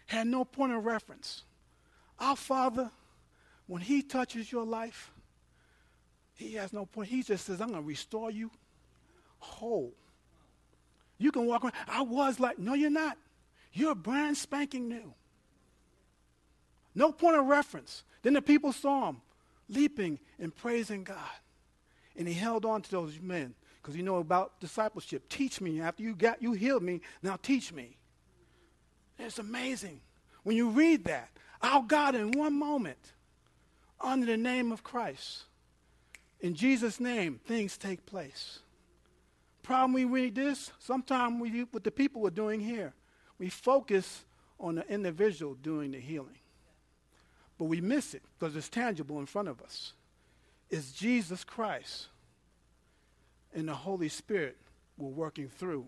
Had 0.07 0.27
no 0.27 0.43
point 0.43 0.73
of 0.73 0.85
reference. 0.85 1.43
Our 2.19 2.35
Father, 2.35 2.89
when 3.67 3.81
He 3.81 4.01
touches 4.01 4.51
your 4.51 4.65
life, 4.65 5.11
He 6.39 6.53
has 6.53 6.71
no 6.71 6.85
point. 6.85 7.09
He 7.09 7.21
just 7.21 7.45
says, 7.45 7.59
I'm 7.59 7.67
going 7.67 7.81
to 7.81 7.87
restore 7.87 8.31
you 8.31 8.49
whole. 9.39 9.93
You 11.17 11.33
can 11.33 11.45
walk 11.45 11.65
around. 11.65 11.73
I 11.85 12.01
was 12.01 12.39
like, 12.39 12.57
no, 12.57 12.75
you're 12.75 12.89
not. 12.89 13.17
You're 13.73 13.93
brand 13.93 14.37
spanking 14.37 14.87
new. 14.87 15.13
No 16.95 17.11
point 17.11 17.35
of 17.35 17.45
reference. 17.45 18.03
Then 18.23 18.33
the 18.33 18.41
people 18.41 18.71
saw 18.71 19.09
him 19.09 19.17
leaping 19.67 20.17
and 20.39 20.55
praising 20.55 21.03
God. 21.03 21.17
And 22.17 22.25
he 22.25 22.33
held 22.33 22.63
on 22.63 22.83
to 22.83 22.91
those 22.91 23.19
men 23.21 23.53
because 23.81 23.97
you 23.97 24.03
know 24.03 24.17
about 24.17 24.61
discipleship. 24.61 25.27
Teach 25.27 25.59
me 25.59 25.81
after 25.81 26.03
you 26.03 26.15
got 26.15 26.41
you 26.41 26.53
healed 26.53 26.83
me. 26.83 27.01
Now 27.21 27.35
teach 27.35 27.73
me. 27.73 27.97
It's 29.17 29.39
amazing 29.39 29.99
when 30.43 30.55
you 30.55 30.69
read 30.69 31.03
that. 31.03 31.31
Our 31.61 31.83
God, 31.83 32.15
in 32.15 32.31
one 32.31 32.57
moment, 32.57 33.11
under 33.99 34.25
the 34.25 34.37
name 34.37 34.71
of 34.71 34.83
Christ, 34.83 35.43
in 36.39 36.55
Jesus' 36.55 36.99
name, 36.99 37.39
things 37.45 37.77
take 37.77 38.05
place. 38.05 38.59
Problem 39.61 39.93
we 39.93 40.05
read 40.05 40.35
this, 40.35 40.71
sometimes 40.79 41.39
we 41.39 41.61
what 41.71 41.83
the 41.83 41.91
people 41.91 42.25
are 42.25 42.31
doing 42.31 42.59
here. 42.59 42.93
We 43.37 43.49
focus 43.49 44.25
on 44.59 44.75
the 44.75 44.87
individual 44.87 45.53
doing 45.55 45.91
the 45.91 45.99
healing. 45.99 46.39
But 47.57 47.65
we 47.65 47.81
miss 47.81 48.13
it 48.13 48.23
because 48.37 48.55
it's 48.55 48.69
tangible 48.69 49.19
in 49.19 49.25
front 49.25 49.47
of 49.47 49.61
us. 49.61 49.93
It's 50.69 50.91
Jesus 50.91 51.43
Christ 51.43 52.07
and 53.53 53.67
the 53.67 53.73
Holy 53.73 54.09
Spirit 54.09 54.57
were 54.97 55.09
working 55.09 55.49
through 55.49 55.87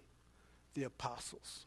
the 0.74 0.84
apostles. 0.84 1.65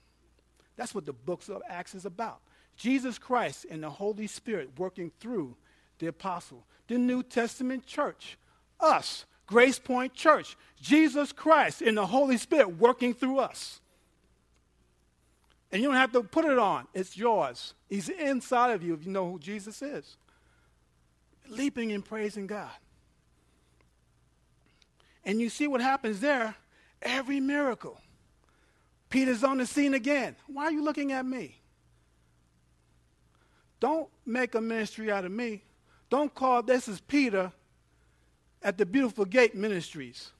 That's 0.77 0.95
what 0.95 1.07
the 1.07 1.13
books 1.13 1.49
of 1.49 1.63
Acts 1.69 1.95
is 1.95 2.05
about. 2.05 2.41
Jesus 2.77 3.19
Christ 3.19 3.67
and 3.71 3.83
the 3.83 3.91
Holy 3.91 4.27
Spirit 4.27 4.71
working 4.79 5.13
through 5.21 5.57
the 5.99 6.09
apostle. 6.09 6.67
The 6.89 6.99
New 6.99 7.23
Testament 7.23 7.87
church, 7.87 8.37
us, 8.85 9.25
Grace 9.47 9.79
Point 9.79 10.15
Church, 10.15 10.57
Jesus 10.81 11.33
Christ 11.33 11.83
and 11.83 11.97
the 11.97 12.07
Holy 12.07 12.37
Spirit 12.37 12.77
working 12.79 13.15
through 13.15 13.39
us. 13.39 13.81
And 15.73 15.83
you 15.83 15.89
don't 15.89 15.97
have 15.97 16.13
to 16.13 16.23
put 16.23 16.45
it 16.45 16.59
on, 16.59 16.87
it's 16.95 17.17
yours. 17.17 17.75
He's 17.89 18.09
inside 18.09 18.71
of 18.71 18.83
you 18.83 18.95
if 18.95 19.05
you 19.05 19.11
know 19.11 19.31
who 19.31 19.39
Jesus 19.39 19.83
is. 19.83 20.17
Leaping 21.49 21.91
and 21.93 22.05
praising 22.05 22.47
God. 22.47 22.71
And 25.25 25.41
you 25.41 25.49
see 25.49 25.67
what 25.67 25.81
happens 25.81 26.21
there 26.21 26.55
every 27.03 27.41
miracle. 27.41 28.01
Peter's 29.11 29.45
on 29.45 29.59
the 29.59 29.67
scene 29.67 29.95
again. 29.95 30.37
Why 30.47 30.65
are 30.65 30.73
you 30.73 30.83
looking 30.83 31.13
at 31.13 31.27
me? 31.27 31.61
Don't 33.81 34.09
make 34.25 34.55
a 34.55 34.61
ministry 34.61 35.11
out 35.11 35.25
of 35.25 35.33
me. 35.33 35.63
Don't 36.09 36.35
call 36.35 36.63
this 36.63 36.89
is 36.89 37.01
Peter 37.01 37.53
at 38.65 38.79
the 38.79 38.87
Beautiful 38.87 39.27
Gate 39.27 39.55
Ministries. 39.55 40.33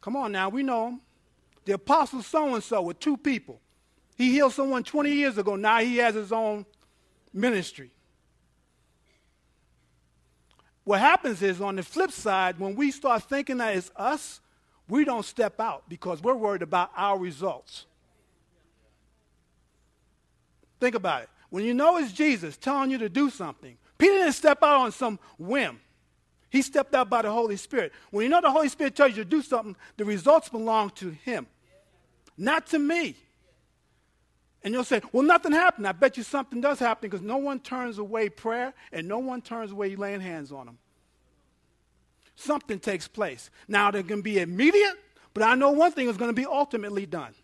Come 0.00 0.16
on 0.16 0.32
now, 0.32 0.48
we 0.48 0.62
know 0.62 0.88
him. 0.88 1.00
The 1.64 1.74
apostle 1.74 2.22
so 2.22 2.54
and 2.54 2.62
so 2.62 2.82
with 2.82 2.98
two 2.98 3.16
people. 3.16 3.60
He 4.16 4.30
healed 4.32 4.52
someone 4.52 4.84
20 4.84 5.10
years 5.10 5.38
ago. 5.38 5.56
Now 5.56 5.78
he 5.78 5.96
has 5.96 6.14
his 6.14 6.30
own 6.30 6.66
ministry. 7.32 7.90
What 10.82 11.00
happens 11.00 11.40
is, 11.40 11.62
on 11.62 11.76
the 11.76 11.82
flip 11.82 12.10
side, 12.10 12.58
when 12.58 12.74
we 12.74 12.90
start 12.90 13.22
thinking 13.22 13.56
that 13.56 13.74
it's 13.74 13.90
us, 13.96 14.40
we 14.86 15.04
don't 15.04 15.24
step 15.24 15.58
out 15.58 15.88
because 15.88 16.22
we're 16.22 16.34
worried 16.34 16.60
about 16.60 16.90
our 16.94 17.18
results. 17.18 17.86
Think 20.78 20.94
about 20.94 21.22
it. 21.22 21.30
When 21.48 21.64
you 21.64 21.72
know 21.72 21.96
it's 21.96 22.12
Jesus 22.12 22.58
telling 22.58 22.90
you 22.90 22.98
to 22.98 23.08
do 23.08 23.30
something, 23.30 23.78
Peter 23.96 24.12
didn't 24.12 24.34
step 24.34 24.62
out 24.62 24.80
on 24.80 24.92
some 24.92 25.18
whim. 25.38 25.80
He 26.54 26.62
stepped 26.62 26.94
out 26.94 27.10
by 27.10 27.22
the 27.22 27.32
Holy 27.32 27.56
Spirit. 27.56 27.92
When 28.12 28.22
you 28.22 28.28
know 28.28 28.40
the 28.40 28.48
Holy 28.48 28.68
Spirit 28.68 28.94
tells 28.94 29.16
you 29.16 29.24
to 29.24 29.28
do 29.28 29.42
something, 29.42 29.74
the 29.96 30.04
results 30.04 30.48
belong 30.48 30.90
to 30.90 31.10
Him, 31.10 31.48
not 32.38 32.68
to 32.68 32.78
me. 32.78 33.16
And 34.62 34.72
you'll 34.72 34.84
say, 34.84 35.02
well, 35.10 35.24
nothing 35.24 35.50
happened. 35.50 35.88
I 35.88 35.90
bet 35.90 36.16
you 36.16 36.22
something 36.22 36.60
does 36.60 36.78
happen 36.78 37.10
because 37.10 37.26
no 37.26 37.38
one 37.38 37.58
turns 37.58 37.98
away 37.98 38.28
prayer 38.28 38.72
and 38.92 39.08
no 39.08 39.18
one 39.18 39.42
turns 39.42 39.72
away 39.72 39.96
laying 39.96 40.20
hands 40.20 40.52
on 40.52 40.66
them. 40.66 40.78
Something 42.36 42.78
takes 42.78 43.08
place. 43.08 43.50
Now, 43.66 43.90
they 43.90 44.04
can 44.04 44.22
be 44.22 44.38
immediate, 44.38 44.94
but 45.34 45.42
I 45.42 45.56
know 45.56 45.72
one 45.72 45.90
thing 45.90 46.08
is 46.08 46.16
going 46.16 46.30
to 46.30 46.40
be 46.40 46.46
ultimately 46.46 47.04
done. 47.04 47.34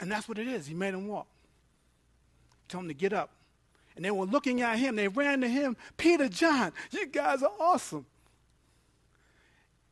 And 0.00 0.10
that's 0.10 0.28
what 0.28 0.38
it 0.38 0.48
is. 0.48 0.66
He 0.66 0.74
made 0.74 0.92
him 0.92 1.06
walk. 1.06 1.28
Told 2.66 2.82
him 2.82 2.88
to 2.88 2.94
get 2.94 3.12
up. 3.12 3.30
And 3.96 4.04
they 4.04 4.10
were 4.10 4.26
looking 4.26 4.60
at 4.60 4.78
him. 4.78 4.94
They 4.94 5.08
ran 5.08 5.40
to 5.40 5.48
him. 5.48 5.76
Peter, 5.96 6.28
John, 6.28 6.72
you 6.90 7.06
guys 7.06 7.42
are 7.42 7.52
awesome. 7.58 8.04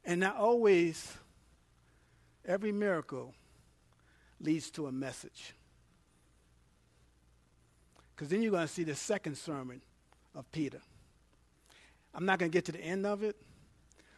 And 0.05 0.21
not 0.21 0.37
always, 0.37 1.13
every 2.45 2.71
miracle 2.71 3.35
leads 4.41 4.71
to 4.73 4.87
a 4.87 4.93
message. 4.93 5.55
Because 8.15 8.29
then 8.29 8.43
you're 8.43 8.53
going 8.53 8.67
to 8.67 8.73
see 8.73 8.85
the 8.85 8.95
second 8.95 9.37
sermon 9.37 9.81
of 10.35 10.51
Peter. 10.53 10.81
I'm 12.15 12.27
not 12.27 12.39
going 12.39 12.51
to 12.51 12.55
get 12.57 12.67
to 12.67 12.73
the 12.73 12.81
end 12.81 13.07
of 13.07 13.23
it, 13.23 13.37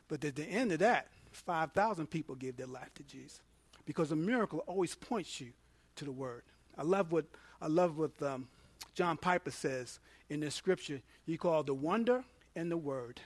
but 0.08 0.24
at 0.24 0.34
the 0.34 0.44
end 0.44 0.72
of 0.72 0.80
that, 0.80 1.06
5,000 1.32 2.06
people 2.08 2.34
gave 2.34 2.56
their 2.56 2.66
life 2.66 2.92
to 2.94 3.02
Jesus. 3.04 3.40
Because 3.86 4.10
a 4.10 4.16
miracle 4.16 4.64
always 4.66 4.94
points 4.94 5.40
you 5.40 5.52
to 5.94 6.04
the 6.04 6.12
Word. 6.12 6.42
I 6.76 6.82
love 6.82 7.12
what, 7.12 7.24
I 7.62 7.68
love 7.68 7.96
what 7.96 8.10
um, 8.22 8.48
John 8.96 9.16
Piper 9.16 9.52
says 9.52 10.00
in 10.28 10.40
this 10.40 10.56
scripture. 10.56 11.02
He 11.24 11.36
called 11.36 11.66
the 11.66 11.74
wonder 11.74 12.24
and 12.56 12.68
the 12.68 12.76
Word. 12.76 13.20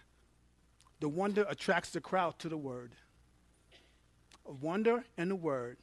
The 1.01 1.09
wonder 1.09 1.47
attracts 1.49 1.91
the 1.91 2.03
crowd 2.03 2.39
to 2.41 2.51
the 2.51 2.59
Word. 2.59 2.93
A 4.47 4.53
wonder 4.53 5.05
and 5.17 5.31
the 5.31 5.37
Word 5.37 5.79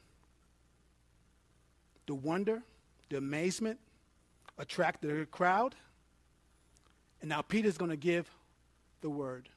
the 2.08 2.15
wonder, 2.15 2.63
the 3.10 3.17
amazement 3.17 3.79
attract 4.58 5.01
the 5.03 5.27
crowd. 5.29 5.75
And 7.22 7.29
now 7.29 7.41
Peter's 7.41 7.77
going 7.77 7.91
to 7.91 7.98
give 7.98 8.29
the 9.01 9.10
word. 9.10 9.50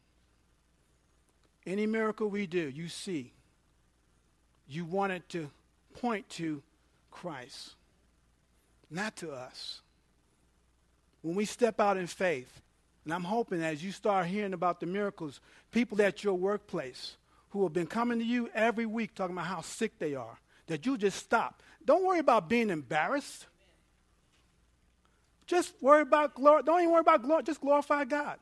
Any 1.66 1.86
miracle 1.86 2.28
we 2.28 2.46
do, 2.46 2.68
you 2.68 2.88
see, 2.88 3.32
you 4.68 4.84
want 4.84 5.12
it 5.12 5.28
to 5.30 5.50
point 5.94 6.28
to 6.30 6.62
Christ, 7.10 7.74
not 8.90 9.16
to 9.16 9.32
us. 9.32 9.80
When 11.22 11.34
we 11.34 11.44
step 11.44 11.80
out 11.80 11.96
in 11.96 12.06
faith, 12.06 12.62
and 13.04 13.14
I'm 13.14 13.24
hoping 13.24 13.62
as 13.62 13.82
you 13.82 13.92
start 13.92 14.26
hearing 14.26 14.52
about 14.52 14.80
the 14.80 14.86
miracles, 14.86 15.40
people 15.70 16.00
at 16.02 16.22
your 16.22 16.34
workplace 16.34 17.16
who 17.50 17.62
have 17.64 17.72
been 17.72 17.86
coming 17.86 18.18
to 18.18 18.24
you 18.24 18.48
every 18.54 18.86
week 18.86 19.14
talking 19.14 19.34
about 19.34 19.46
how 19.46 19.60
sick 19.60 19.98
they 19.98 20.14
are, 20.14 20.38
that 20.66 20.86
you 20.86 20.96
just 20.96 21.18
stop. 21.18 21.62
Don't 21.84 22.04
worry 22.04 22.20
about 22.20 22.48
being 22.48 22.70
embarrassed. 22.70 23.46
Just 25.46 25.74
worry 25.80 26.02
about 26.02 26.34
glory. 26.34 26.62
Don't 26.62 26.80
even 26.80 26.92
worry 26.92 27.00
about 27.00 27.22
glory. 27.22 27.42
Just 27.42 27.60
glorify 27.60 28.04
God. 28.04 28.38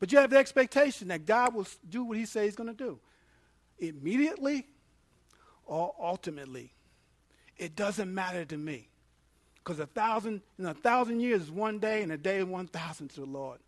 But 0.00 0.12
you 0.12 0.18
have 0.18 0.30
the 0.30 0.38
expectation 0.38 1.08
that 1.08 1.26
God 1.26 1.54
will 1.54 1.66
do 1.88 2.04
what 2.04 2.16
He 2.16 2.26
says 2.26 2.44
He's 2.44 2.56
going 2.56 2.74
to 2.74 2.74
do. 2.74 2.98
Immediately 3.78 4.66
or 5.66 5.94
ultimately. 6.00 6.72
It 7.56 7.76
doesn't 7.76 8.12
matter 8.12 8.44
to 8.46 8.56
me. 8.56 8.88
Because 9.64 9.80
a 9.80 9.86
thousand, 9.86 10.42
in 10.58 10.66
a 10.66 10.74
thousand 10.74 11.20
years 11.20 11.42
is 11.42 11.50
one 11.50 11.78
day, 11.78 12.02
and 12.02 12.12
a 12.12 12.18
day 12.18 12.38
is 12.38 12.44
one 12.44 12.66
thousand 12.66 13.08
to 13.10 13.20
the 13.20 13.26
Lord. 13.26 13.58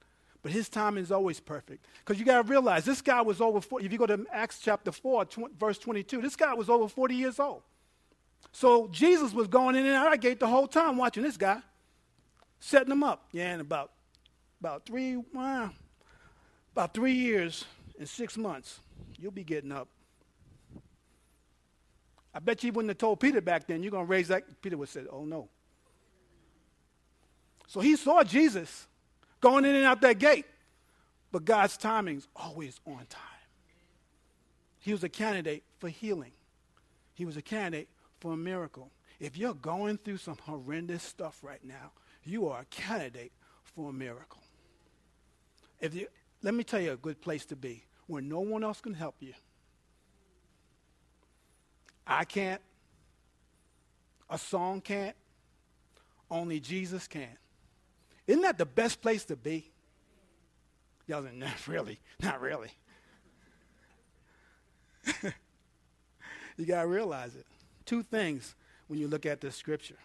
But 0.42 0.52
his 0.52 0.68
timing 0.68 1.02
is 1.02 1.10
always 1.10 1.40
perfect. 1.40 1.86
Because 2.04 2.20
you 2.20 2.26
got 2.26 2.42
to 2.42 2.48
realize 2.48 2.84
this 2.84 3.02
guy 3.02 3.20
was 3.22 3.40
over 3.40 3.60
40. 3.60 3.84
If 3.84 3.90
you 3.90 3.98
go 3.98 4.06
to 4.06 4.24
Acts 4.30 4.60
chapter 4.62 4.92
4, 4.92 5.24
tw- 5.24 5.38
verse 5.58 5.76
22, 5.78 6.20
this 6.20 6.36
guy 6.36 6.54
was 6.54 6.70
over 6.70 6.86
40 6.86 7.16
years 7.16 7.40
old. 7.40 7.62
So 8.52 8.86
Jesus 8.88 9.32
was 9.32 9.48
going 9.48 9.74
in 9.74 9.84
and 9.86 9.94
out 9.96 10.12
of 10.12 10.20
gate 10.20 10.38
the 10.38 10.46
whole 10.46 10.68
time 10.68 10.98
watching 10.98 11.24
this 11.24 11.36
guy, 11.36 11.60
setting 12.60 12.92
him 12.92 13.02
up. 13.02 13.26
Yeah, 13.32 13.54
in 13.54 13.60
about, 13.60 13.90
about 14.60 14.86
three, 14.86 15.16
well, 15.34 15.72
about 16.72 16.94
three 16.94 17.14
years 17.14 17.64
and 17.98 18.08
six 18.08 18.36
months, 18.36 18.78
you'll 19.18 19.32
be 19.32 19.42
getting 19.42 19.72
up. 19.72 19.88
I 22.32 22.38
bet 22.38 22.62
you 22.62 22.70
wouldn't 22.70 22.90
have 22.90 22.98
told 22.98 23.18
Peter 23.18 23.40
back 23.40 23.66
then, 23.66 23.82
you're 23.82 23.90
going 23.90 24.06
to 24.06 24.10
raise 24.10 24.28
that. 24.28 24.62
Peter 24.62 24.76
would 24.76 24.88
have 24.88 24.92
said, 24.92 25.06
oh 25.10 25.24
no. 25.24 25.48
So 27.66 27.80
he 27.80 27.96
saw 27.96 28.22
Jesus 28.22 28.86
going 29.40 29.64
in 29.64 29.74
and 29.74 29.84
out 29.84 30.00
that 30.02 30.18
gate. 30.18 30.46
But 31.32 31.44
God's 31.44 31.76
timing's 31.76 32.28
always 32.34 32.80
on 32.86 33.04
time. 33.08 33.22
He 34.78 34.92
was 34.92 35.02
a 35.02 35.08
candidate 35.08 35.64
for 35.78 35.88
healing. 35.88 36.32
He 37.14 37.24
was 37.24 37.36
a 37.36 37.42
candidate 37.42 37.88
for 38.20 38.32
a 38.32 38.36
miracle. 38.36 38.90
If 39.18 39.36
you're 39.36 39.54
going 39.54 39.98
through 39.98 40.18
some 40.18 40.36
horrendous 40.42 41.02
stuff 41.02 41.42
right 41.42 41.64
now, 41.64 41.92
you 42.24 42.48
are 42.48 42.60
a 42.60 42.64
candidate 42.66 43.32
for 43.62 43.90
a 43.90 43.92
miracle. 43.92 44.42
If 45.80 45.94
you, 45.94 46.06
let 46.42 46.54
me 46.54 46.64
tell 46.64 46.80
you 46.80 46.92
a 46.92 46.96
good 46.96 47.20
place 47.20 47.44
to 47.46 47.56
be 47.56 47.84
where 48.06 48.22
no 48.22 48.40
one 48.40 48.62
else 48.62 48.80
can 48.80 48.94
help 48.94 49.16
you. 49.20 49.34
I 52.06 52.24
can't. 52.24 52.62
A 54.30 54.38
song 54.38 54.80
can't. 54.80 55.16
Only 56.30 56.60
Jesus 56.60 57.06
can. 57.06 57.36
Isn't 58.26 58.42
that 58.42 58.58
the 58.58 58.66
best 58.66 59.00
place 59.00 59.24
to 59.26 59.36
be? 59.36 59.70
Y'all 61.06 61.22
said, 61.22 61.34
not 61.38 61.66
really, 61.68 61.98
not 62.22 62.40
really. 62.40 62.70
you 66.56 66.66
got 66.66 66.82
to 66.82 66.88
realize 66.88 67.34
it. 67.36 67.46
Two 67.84 68.02
things 68.02 68.54
when 68.88 68.98
you 68.98 69.08
look 69.08 69.26
at 69.26 69.40
this 69.40 69.54
scripture, 69.54 69.98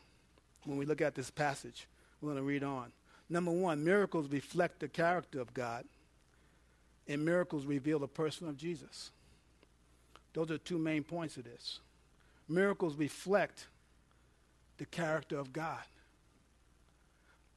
when 0.65 0.77
we 0.77 0.85
look 0.85 1.01
at 1.01 1.15
this 1.15 1.31
passage. 1.31 1.87
We're 2.21 2.27
going 2.27 2.37
to 2.37 2.43
read 2.43 2.63
on. 2.63 2.91
Number 3.29 3.51
one, 3.51 3.83
miracles 3.83 4.29
reflect 4.29 4.79
the 4.79 4.87
character 4.87 5.39
of 5.39 5.53
God, 5.53 5.85
and 7.07 7.25
miracles 7.25 7.65
reveal 7.65 7.97
the 7.97 8.07
person 8.07 8.47
of 8.47 8.57
Jesus. 8.57 9.11
Those 10.33 10.51
are 10.51 10.57
two 10.57 10.77
main 10.77 11.03
points 11.03 11.37
of 11.37 11.45
this. 11.45 11.79
Miracles 12.47 12.95
reflect 12.95 13.67
the 14.77 14.85
character 14.85 15.37
of 15.37 15.51
God. 15.51 15.79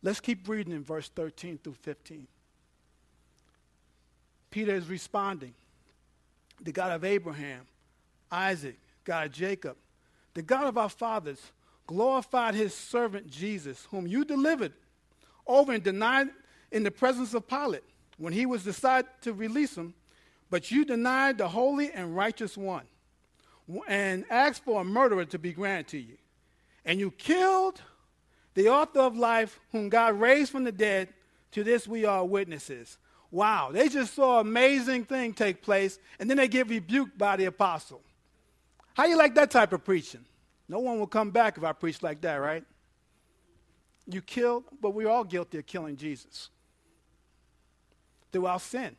Let's 0.05 0.21
keep 0.21 0.47
reading 0.47 0.75
in 0.75 0.85
verse 0.85 1.09
13 1.09 1.59
through 1.65 1.77
15. 1.81 2.27
Peter 4.51 4.75
is 4.75 4.87
responding. 4.87 5.55
The 6.61 6.73
God 6.73 6.93
of 6.93 7.05
Abraham, 7.05 7.63
Isaac, 8.31 8.79
God 9.05 9.27
of 9.27 9.33
Jacob, 9.33 9.79
the 10.35 10.43
God 10.43 10.67
of 10.67 10.77
our 10.77 10.91
fathers, 10.91 11.41
glorified 11.87 12.55
his 12.55 12.75
servant 12.75 13.31
Jesus, 13.31 13.89
whom 13.91 14.07
you 14.07 14.27
delivered 14.27 14.75
over 15.47 15.73
and 15.73 15.83
denied 15.83 16.29
in 16.71 16.83
the 16.83 16.91
presence 16.91 17.33
of 17.33 17.49
Pilate 17.49 17.83
when 18.19 18.35
he 18.35 18.45
was 18.45 18.63
decided 18.63 19.11
to 19.23 19.33
release 19.33 19.75
him, 19.75 19.95
but 20.51 20.71
you 20.71 20.85
denied 20.85 21.39
the 21.39 21.49
holy 21.49 21.91
and 21.91 22.15
righteous 22.15 22.59
one 22.59 22.85
and 23.89 24.27
asked 24.29 24.65
for 24.65 24.83
a 24.83 24.85
murderer 24.85 25.25
to 25.25 25.39
be 25.39 25.55
granted 25.55 25.89
to 25.89 25.99
you. 25.99 26.19
And 26.85 27.01
you 27.01 27.11
killed 27.11 27.81
the 28.55 28.69
author 28.69 29.01
of 29.01 29.17
life, 29.17 29.61
whom 29.73 29.89
God 29.89 30.19
raised 30.19 30.51
from 30.51 30.65
the 30.65 30.73
dead. 30.73 31.09
To 31.53 31.63
this 31.63 31.87
we 31.87 32.05
are 32.05 32.25
witnesses. 32.25 32.99
Wow, 33.31 33.71
they 33.73 33.89
just 33.89 34.15
saw 34.15 34.41
an 34.41 34.47
amazing 34.47 35.05
thing 35.05 35.35
take 35.35 35.63
place, 35.63 35.99
and 36.19 36.29
then 36.29 36.37
they 36.37 36.49
get 36.49 36.69
rebuked 36.69 37.19
by 37.19 37.37
the 37.37 37.47
apostle. 37.47 38.01
How 38.95 39.07
you 39.07 39.17
like 39.17 39.35
that 39.35 39.51
type 39.51 39.73
of 39.73 39.85
preaching? 39.85 40.25
No 40.69 40.79
one 40.79 40.99
will 40.99 41.07
come 41.07 41.31
back 41.31 41.59
if 41.59 41.65
I 41.65 41.73
preach 41.73 42.03
like 42.03 42.21
that, 42.23 42.37
right? 42.37 42.65
You 44.07 44.23
killed, 44.23 44.65
but 44.81 44.91
we're 44.91 45.09
all 45.09 45.25
guilty 45.25 45.59
of 45.59 45.67
killing 45.67 45.97
Jesus 45.97 46.51
through 48.33 48.47
our 48.47 48.61
sin. 48.61 48.97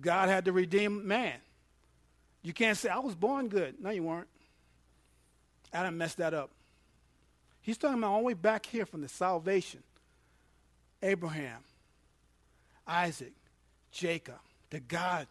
God 0.00 0.28
had 0.28 0.44
to 0.46 0.52
redeem 0.52 1.06
man. 1.06 1.38
You 2.42 2.52
can't 2.52 2.76
say, 2.76 2.88
I 2.88 2.98
was 2.98 3.14
born 3.14 3.48
good. 3.48 3.76
No, 3.80 3.90
you 3.90 4.02
weren't. 4.02 4.28
Adam 5.72 5.96
messed 5.98 6.16
that 6.18 6.34
up. 6.34 6.50
He's 7.70 7.78
talking 7.78 7.98
about 7.98 8.10
all 8.10 8.18
the 8.18 8.24
way 8.24 8.34
back 8.34 8.66
here 8.66 8.84
from 8.84 9.00
the 9.00 9.08
salvation. 9.08 9.84
Abraham, 11.04 11.60
Isaac, 12.84 13.32
Jacob, 13.92 14.40
the 14.70 14.80
God 14.80 15.28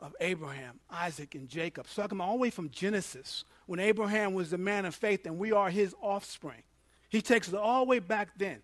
of 0.00 0.16
Abraham, 0.22 0.80
Isaac, 0.90 1.34
and 1.34 1.50
Jacob. 1.50 1.86
So 1.86 2.00
talking 2.00 2.16
about 2.16 2.28
all 2.28 2.36
the 2.36 2.40
way 2.40 2.48
from 2.48 2.70
Genesis, 2.70 3.44
when 3.66 3.78
Abraham 3.78 4.32
was 4.32 4.52
the 4.52 4.56
man 4.56 4.86
of 4.86 4.94
faith 4.94 5.26
and 5.26 5.38
we 5.38 5.52
are 5.52 5.68
his 5.68 5.94
offspring. 6.00 6.62
He 7.10 7.20
takes 7.20 7.48
it 7.48 7.54
all 7.54 7.84
the 7.84 7.90
way 7.90 7.98
back 7.98 8.30
then. 8.38 8.62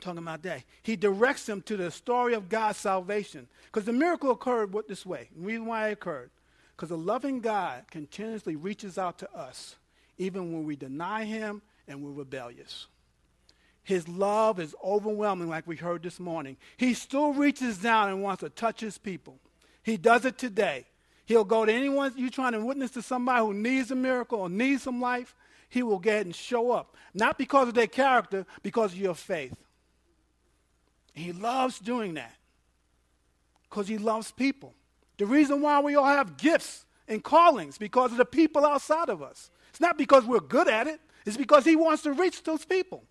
talking 0.00 0.18
about 0.18 0.42
that. 0.42 0.64
He 0.82 0.96
directs 0.96 1.46
them 1.46 1.62
to 1.62 1.76
the 1.76 1.92
story 1.92 2.34
of 2.34 2.48
God's 2.48 2.78
salvation. 2.78 3.46
Because 3.66 3.84
the 3.84 3.92
miracle 3.92 4.32
occurred 4.32 4.74
this 4.88 5.06
way. 5.06 5.28
The 5.36 5.46
reason 5.46 5.66
why 5.66 5.90
it 5.90 5.92
occurred. 5.92 6.30
Because 6.74 6.88
the 6.88 6.98
loving 6.98 7.38
God 7.38 7.84
continuously 7.92 8.56
reaches 8.56 8.98
out 8.98 9.18
to 9.20 9.32
us, 9.32 9.76
even 10.18 10.52
when 10.52 10.64
we 10.64 10.74
deny 10.74 11.22
him 11.22 11.62
and 11.88 12.02
we're 12.02 12.12
rebellious. 12.12 12.86
His 13.82 14.08
love 14.08 14.58
is 14.58 14.74
overwhelming, 14.82 15.48
like 15.48 15.66
we 15.66 15.76
heard 15.76 16.02
this 16.02 16.18
morning. 16.18 16.56
He 16.76 16.94
still 16.94 17.32
reaches 17.32 17.78
down 17.78 18.08
and 18.08 18.22
wants 18.22 18.40
to 18.40 18.50
touch 18.50 18.80
his 18.80 18.98
people. 18.98 19.38
He 19.82 19.96
does 19.96 20.24
it 20.24 20.38
today. 20.38 20.86
He'll 21.24 21.44
go 21.44 21.64
to 21.64 21.72
anyone 21.72 22.12
you're 22.16 22.30
trying 22.30 22.52
to 22.52 22.64
witness 22.64 22.92
to 22.92 23.02
somebody 23.02 23.44
who 23.44 23.54
needs 23.54 23.90
a 23.90 23.96
miracle 23.96 24.40
or 24.40 24.48
needs 24.48 24.82
some 24.82 25.00
life. 25.00 25.34
He 25.68 25.82
will 25.82 25.98
get 25.98 26.26
and 26.26 26.34
show 26.34 26.72
up. 26.72 26.96
Not 27.14 27.38
because 27.38 27.68
of 27.68 27.74
their 27.74 27.86
character, 27.86 28.46
because 28.62 28.92
of 28.92 28.98
your 28.98 29.14
faith. 29.14 29.56
He 31.14 31.32
loves 31.32 31.78
doing 31.78 32.14
that 32.14 32.34
because 33.68 33.88
he 33.88 33.98
loves 33.98 34.30
people. 34.30 34.74
The 35.18 35.26
reason 35.26 35.60
why 35.60 35.80
we 35.80 35.96
all 35.96 36.06
have 36.06 36.36
gifts 36.36 36.84
and 37.08 37.22
callings 37.22 37.78
because 37.78 38.12
of 38.12 38.18
the 38.18 38.24
people 38.24 38.64
outside 38.64 39.08
of 39.08 39.22
us. 39.22 39.50
It's 39.70 39.80
not 39.80 39.98
because 39.98 40.24
we're 40.24 40.40
good 40.40 40.68
at 40.68 40.86
it. 40.86 41.00
It's 41.26 41.36
because 41.36 41.64
he 41.64 41.76
wants 41.76 42.04
to 42.04 42.12
reach 42.12 42.42
those 42.44 42.64
people. 42.64 43.04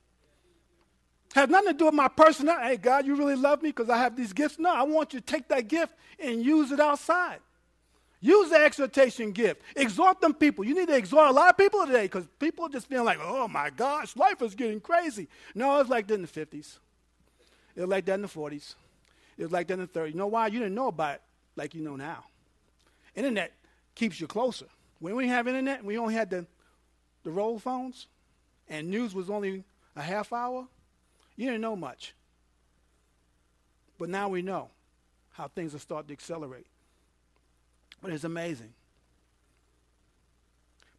Has 1.36 1.50
nothing 1.50 1.74
to 1.74 1.78
do 1.78 1.86
with 1.86 1.94
my 1.94 2.08
personality. 2.08 2.68
Hey, 2.70 2.78
God, 2.78 3.06
you 3.06 3.16
really 3.16 3.36
love 3.36 3.62
me 3.62 3.70
because 3.70 3.90
I 3.90 3.98
have 3.98 4.16
these 4.16 4.32
gifts? 4.32 4.58
No, 4.58 4.74
I 4.74 4.84
want 4.84 5.14
you 5.14 5.20
to 5.20 5.26
take 5.26 5.50
that 5.50 5.68
gift 5.68 5.94
and 6.18 6.44
use 6.44 6.72
it 6.72 6.80
outside. 6.80 7.40
Use 8.22 8.50
the 8.50 8.56
exhortation 8.56 9.34
gift. 9.34 9.62
Exhort 9.76 10.22
them 10.22 10.34
people. 10.34 10.64
You 10.64 10.74
need 10.74 10.88
to 10.88 10.96
exhort 10.96 11.28
a 11.28 11.32
lot 11.32 11.50
of 11.50 11.58
people 11.58 11.86
today 11.86 12.04
because 12.04 12.26
people 12.40 12.66
are 12.66 12.70
just 12.70 12.88
feeling 12.88 13.06
like, 13.06 13.20
oh 13.22 13.50
my 13.50 13.70
gosh, 13.70 14.16
life 14.16 14.42
is 14.42 14.56
getting 14.56 14.80
crazy. 14.80 15.28
No, 15.54 15.78
it's 15.82 15.90
like 15.90 16.08
that 16.08 16.14
in 16.14 16.22
the 16.22 16.28
50s. 16.28 16.78
It 17.76 17.82
was 17.82 17.90
like 17.90 18.06
that 18.06 18.14
in 18.14 18.22
the 18.22 18.28
40s. 18.30 18.76
It 19.38 19.44
was 19.44 19.52
like 19.52 19.68
that 19.68 19.74
in 19.74 19.82
the 19.82 19.88
30s. 19.88 20.12
You 20.12 20.16
know 20.16 20.28
why? 20.28 20.48
You 20.48 20.60
didn't 20.60 20.74
know 20.74 20.88
about 20.88 21.16
it 21.16 21.22
like 21.58 21.76
you 21.76 21.82
know 21.82 21.98
now. 21.98 22.24
Internet 23.14 23.52
keeps 23.94 24.22
you 24.22 24.28
closer. 24.28 24.68
When 25.00 25.16
we 25.16 25.28
have 25.28 25.48
internet, 25.48 25.84
we 25.84 25.98
only 25.98 26.14
had 26.14 26.30
the, 26.30 26.48
the 27.26 27.32
roll 27.32 27.60
phones, 27.60 28.08
and 28.70 28.90
news 28.90 29.14
was 29.14 29.30
only 29.30 29.64
a 29.96 30.02
half 30.02 30.32
hour. 30.32 30.68
You 31.36 31.48
didn't 31.48 31.62
know 31.62 31.76
much. 31.76 32.14
But 33.98 34.10
now 34.10 34.30
we 34.30 34.42
know 34.42 34.70
how 35.32 35.48
things 35.48 35.74
are 35.76 35.80
starting 35.80 36.08
to 36.08 36.14
accelerate. 36.14 36.68
But 38.02 38.12
it's 38.12 38.24
amazing. 38.24 38.74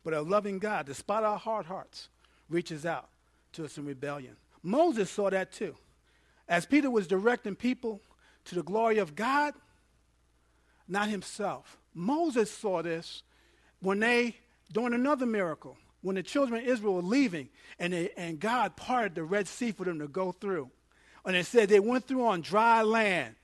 But 0.04 0.14
a 0.14 0.20
loving 0.20 0.58
God, 0.58 0.86
despite 0.86 1.22
our 1.22 1.38
hard 1.38 1.66
hearts, 1.66 2.08
reaches 2.50 2.84
out 2.84 3.08
to 3.52 3.64
us 3.64 3.78
in 3.78 3.86
rebellion. 3.86 4.36
Moses 4.62 5.08
saw 5.08 5.30
that 5.30 5.52
too. 5.52 5.76
As 6.48 6.66
Peter 6.66 6.90
was 6.90 7.06
directing 7.06 7.54
people 7.54 8.00
to 8.46 8.56
the 8.56 8.62
glory 8.62 8.98
of 8.98 9.14
God, 9.14 9.54
not 10.88 11.08
himself. 11.08 11.78
Moses 11.94 12.50
saw 12.50 12.82
this 12.82 13.22
when 13.80 14.00
they, 14.00 14.36
doing 14.72 14.92
another 14.92 15.26
miracle, 15.26 15.76
when 16.06 16.14
the 16.14 16.22
children 16.22 16.62
of 16.62 16.68
Israel 16.68 16.94
were 16.94 17.02
leaving 17.02 17.48
and, 17.80 17.92
they, 17.92 18.10
and 18.16 18.38
God 18.38 18.76
parted 18.76 19.16
the 19.16 19.24
Red 19.24 19.48
Sea 19.48 19.72
for 19.72 19.84
them 19.84 19.98
to 19.98 20.06
go 20.06 20.30
through. 20.30 20.70
And 21.24 21.34
it 21.34 21.46
said 21.46 21.68
they 21.68 21.80
went 21.80 22.06
through 22.06 22.24
on 22.24 22.42
dry 22.42 22.82
land. 22.82 23.34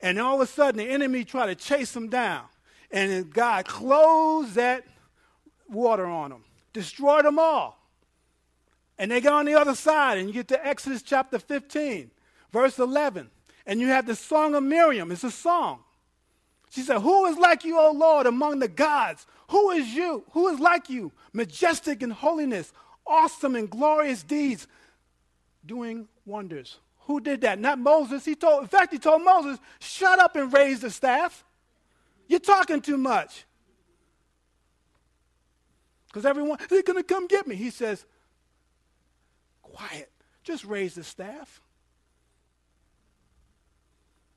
And 0.00 0.18
all 0.18 0.34
of 0.34 0.40
a 0.40 0.46
sudden, 0.50 0.78
the 0.78 0.90
enemy 0.90 1.22
tried 1.22 1.46
to 1.46 1.54
chase 1.54 1.92
them 1.92 2.08
down. 2.08 2.42
And 2.90 3.32
God 3.32 3.66
closed 3.66 4.56
that 4.56 4.84
water 5.70 6.06
on 6.06 6.30
them, 6.30 6.44
destroyed 6.72 7.24
them 7.24 7.38
all. 7.38 7.78
And 8.98 9.12
they 9.12 9.20
got 9.20 9.34
on 9.34 9.44
the 9.44 9.54
other 9.54 9.76
side, 9.76 10.18
and 10.18 10.26
you 10.26 10.34
get 10.34 10.48
to 10.48 10.66
Exodus 10.66 11.02
chapter 11.02 11.38
15, 11.38 12.10
verse 12.52 12.80
11. 12.80 13.30
And 13.64 13.78
you 13.78 13.86
have 13.88 14.06
the 14.06 14.16
song 14.16 14.56
of 14.56 14.64
Miriam. 14.64 15.12
It's 15.12 15.22
a 15.22 15.30
song. 15.30 15.84
She 16.70 16.82
said, 16.82 17.00
Who 17.00 17.26
is 17.26 17.36
like 17.38 17.64
you, 17.64 17.78
O 17.78 17.92
Lord, 17.92 18.26
among 18.26 18.58
the 18.58 18.68
gods? 18.68 19.26
Who 19.50 19.70
is 19.70 19.88
you? 19.88 20.24
Who 20.32 20.48
is 20.48 20.60
like 20.60 20.90
you? 20.90 21.12
Majestic 21.32 22.02
in 22.02 22.10
holiness, 22.10 22.72
awesome 23.06 23.56
in 23.56 23.66
glorious 23.66 24.22
deeds, 24.22 24.66
doing 25.64 26.08
wonders. 26.26 26.78
Who 27.00 27.20
did 27.20 27.40
that? 27.40 27.58
Not 27.58 27.78
Moses. 27.78 28.24
He 28.24 28.34
told, 28.34 28.62
in 28.62 28.68
fact, 28.68 28.92
he 28.92 28.98
told 28.98 29.24
Moses, 29.24 29.58
shut 29.80 30.18
up 30.18 30.36
and 30.36 30.52
raise 30.52 30.80
the 30.80 30.90
staff. 30.90 31.42
You're 32.26 32.38
talking 32.38 32.82
too 32.82 32.98
much. 32.98 33.46
Because 36.08 36.26
everyone, 36.26 36.58
they're 36.68 36.82
going 36.82 36.98
to 36.98 37.02
come 37.02 37.26
get 37.26 37.46
me. 37.46 37.54
He 37.54 37.70
says, 37.70 38.04
quiet. 39.62 40.10
Just 40.42 40.64
raise 40.64 40.94
the 40.94 41.04
staff. 41.04 41.62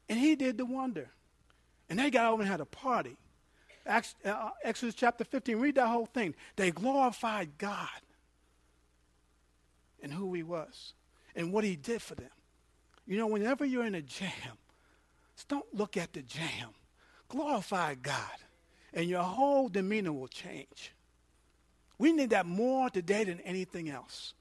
And 0.07 0.17
he 0.17 0.35
did 0.35 0.57
the 0.57 0.65
wonder. 0.65 1.09
And 1.91 1.99
they 1.99 2.09
got 2.09 2.31
over 2.31 2.41
and 2.41 2.49
had 2.49 2.61
a 2.61 2.65
party. 2.65 3.17
Uh, 3.85 4.01
Exodus 4.63 4.95
chapter 4.95 5.25
15, 5.25 5.57
read 5.57 5.75
that 5.75 5.89
whole 5.89 6.05
thing. 6.05 6.33
They 6.55 6.71
glorified 6.71 7.57
God 7.57 7.89
and 10.01 10.13
who 10.13 10.33
he 10.33 10.41
was 10.41 10.93
and 11.35 11.51
what 11.51 11.65
he 11.65 11.75
did 11.75 12.01
for 12.01 12.15
them. 12.15 12.29
You 13.05 13.17
know, 13.17 13.27
whenever 13.27 13.65
you're 13.65 13.83
in 13.83 13.95
a 13.95 14.01
jam, 14.01 14.31
don't 15.49 15.65
look 15.73 15.97
at 15.97 16.13
the 16.13 16.21
jam. 16.21 16.69
Glorify 17.27 17.95
God, 17.95 18.37
and 18.93 19.09
your 19.09 19.23
whole 19.23 19.67
demeanor 19.67 20.13
will 20.13 20.29
change. 20.29 20.93
We 21.97 22.13
need 22.13 22.29
that 22.29 22.45
more 22.45 22.89
today 22.89 23.25
than 23.25 23.41
anything 23.41 23.89
else. 23.89 24.33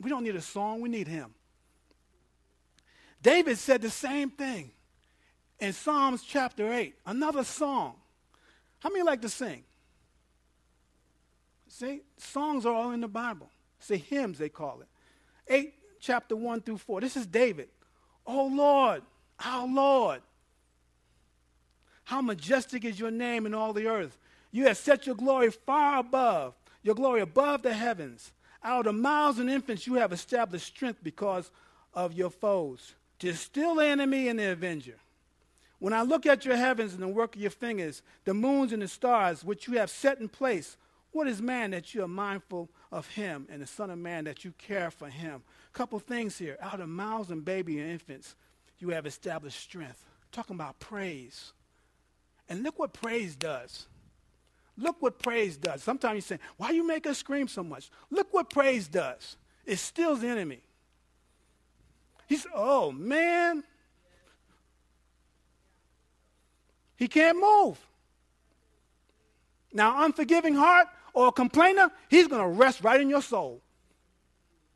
We 0.00 0.10
don't 0.10 0.24
need 0.24 0.34
a 0.34 0.40
song, 0.40 0.80
we 0.80 0.88
need 0.88 1.06
him. 1.06 1.32
David 3.22 3.56
said 3.56 3.82
the 3.82 3.90
same 3.90 4.30
thing 4.30 4.72
in 5.62 5.72
Psalms 5.72 6.24
chapter 6.24 6.72
8, 6.72 6.92
another 7.06 7.44
song. 7.44 7.94
How 8.80 8.90
many 8.90 9.04
like 9.04 9.22
to 9.22 9.28
sing? 9.28 9.62
See, 11.68 12.00
songs 12.16 12.66
are 12.66 12.74
all 12.74 12.90
in 12.90 13.00
the 13.00 13.06
Bible. 13.06 13.48
Say 13.78 13.98
hymns, 13.98 14.38
they 14.38 14.48
call 14.48 14.80
it. 14.80 14.88
8, 15.46 15.72
chapter 16.00 16.34
1 16.34 16.62
through 16.62 16.78
4. 16.78 17.00
This 17.00 17.16
is 17.16 17.26
David. 17.26 17.68
Oh 18.26 18.46
Lord, 18.46 19.02
our 19.44 19.68
Lord, 19.68 20.20
how 22.02 22.20
majestic 22.20 22.84
is 22.84 22.98
your 22.98 23.12
name 23.12 23.46
in 23.46 23.54
all 23.54 23.72
the 23.72 23.86
earth. 23.86 24.18
You 24.50 24.66
have 24.66 24.76
set 24.76 25.06
your 25.06 25.14
glory 25.14 25.52
far 25.52 26.00
above, 26.00 26.54
your 26.82 26.96
glory 26.96 27.20
above 27.20 27.62
the 27.62 27.72
heavens. 27.72 28.32
Out 28.64 28.88
of 28.88 28.96
mouths 28.96 29.38
and 29.38 29.48
infants 29.48 29.86
you 29.86 29.94
have 29.94 30.12
established 30.12 30.66
strength 30.66 30.98
because 31.04 31.52
of 31.94 32.14
your 32.14 32.30
foes, 32.30 32.94
to 33.20 33.32
still 33.34 33.76
the 33.76 33.86
enemy 33.86 34.26
and 34.26 34.40
the 34.40 34.50
avenger. 34.50 34.96
When 35.82 35.92
I 35.92 36.02
look 36.02 36.26
at 36.26 36.44
your 36.44 36.54
heavens 36.54 36.94
and 36.94 37.02
the 37.02 37.08
work 37.08 37.34
of 37.34 37.42
your 37.42 37.50
fingers, 37.50 38.02
the 38.24 38.34
moons 38.34 38.72
and 38.72 38.80
the 38.80 38.86
stars 38.86 39.42
which 39.42 39.66
you 39.66 39.78
have 39.78 39.90
set 39.90 40.20
in 40.20 40.28
place, 40.28 40.76
what 41.10 41.26
is 41.26 41.42
man 41.42 41.72
that 41.72 41.92
you 41.92 42.04
are 42.04 42.08
mindful 42.08 42.70
of 42.92 43.08
him, 43.08 43.48
and 43.50 43.60
the 43.60 43.66
Son 43.66 43.90
of 43.90 43.98
Man 43.98 44.22
that 44.26 44.44
you 44.44 44.52
care 44.58 44.92
for 44.92 45.08
him? 45.08 45.42
A 45.74 45.76
couple 45.76 45.98
things 45.98 46.38
here. 46.38 46.56
Out 46.62 46.78
of 46.78 46.88
mouths 46.88 47.32
and 47.32 47.44
baby 47.44 47.80
and 47.80 47.90
infants, 47.90 48.36
you 48.78 48.90
have 48.90 49.06
established 49.06 49.58
strength. 49.58 50.04
Talking 50.30 50.54
about 50.54 50.78
praise. 50.78 51.52
And 52.48 52.62
look 52.62 52.78
what 52.78 52.92
praise 52.92 53.34
does. 53.34 53.86
Look 54.78 55.02
what 55.02 55.18
praise 55.18 55.56
does. 55.56 55.82
Sometimes 55.82 56.14
you 56.14 56.20
say, 56.20 56.38
why 56.58 56.70
you 56.70 56.86
make 56.86 57.08
us 57.08 57.18
scream 57.18 57.48
so 57.48 57.64
much? 57.64 57.90
Look 58.08 58.32
what 58.32 58.50
praise 58.50 58.86
does. 58.86 59.36
It 59.66 59.80
stills 59.80 60.20
the 60.20 60.28
enemy. 60.28 60.60
He's, 62.28 62.46
oh 62.54 62.92
man. 62.92 63.64
He 66.96 67.08
can't 67.08 67.38
move. 67.38 67.78
Now, 69.72 70.04
unforgiving 70.04 70.54
heart 70.54 70.88
or 71.14 71.28
a 71.28 71.32
complainer, 71.32 71.90
he's 72.08 72.28
going 72.28 72.42
to 72.42 72.48
rest 72.48 72.82
right 72.82 73.00
in 73.00 73.08
your 73.08 73.22
soul. 73.22 73.62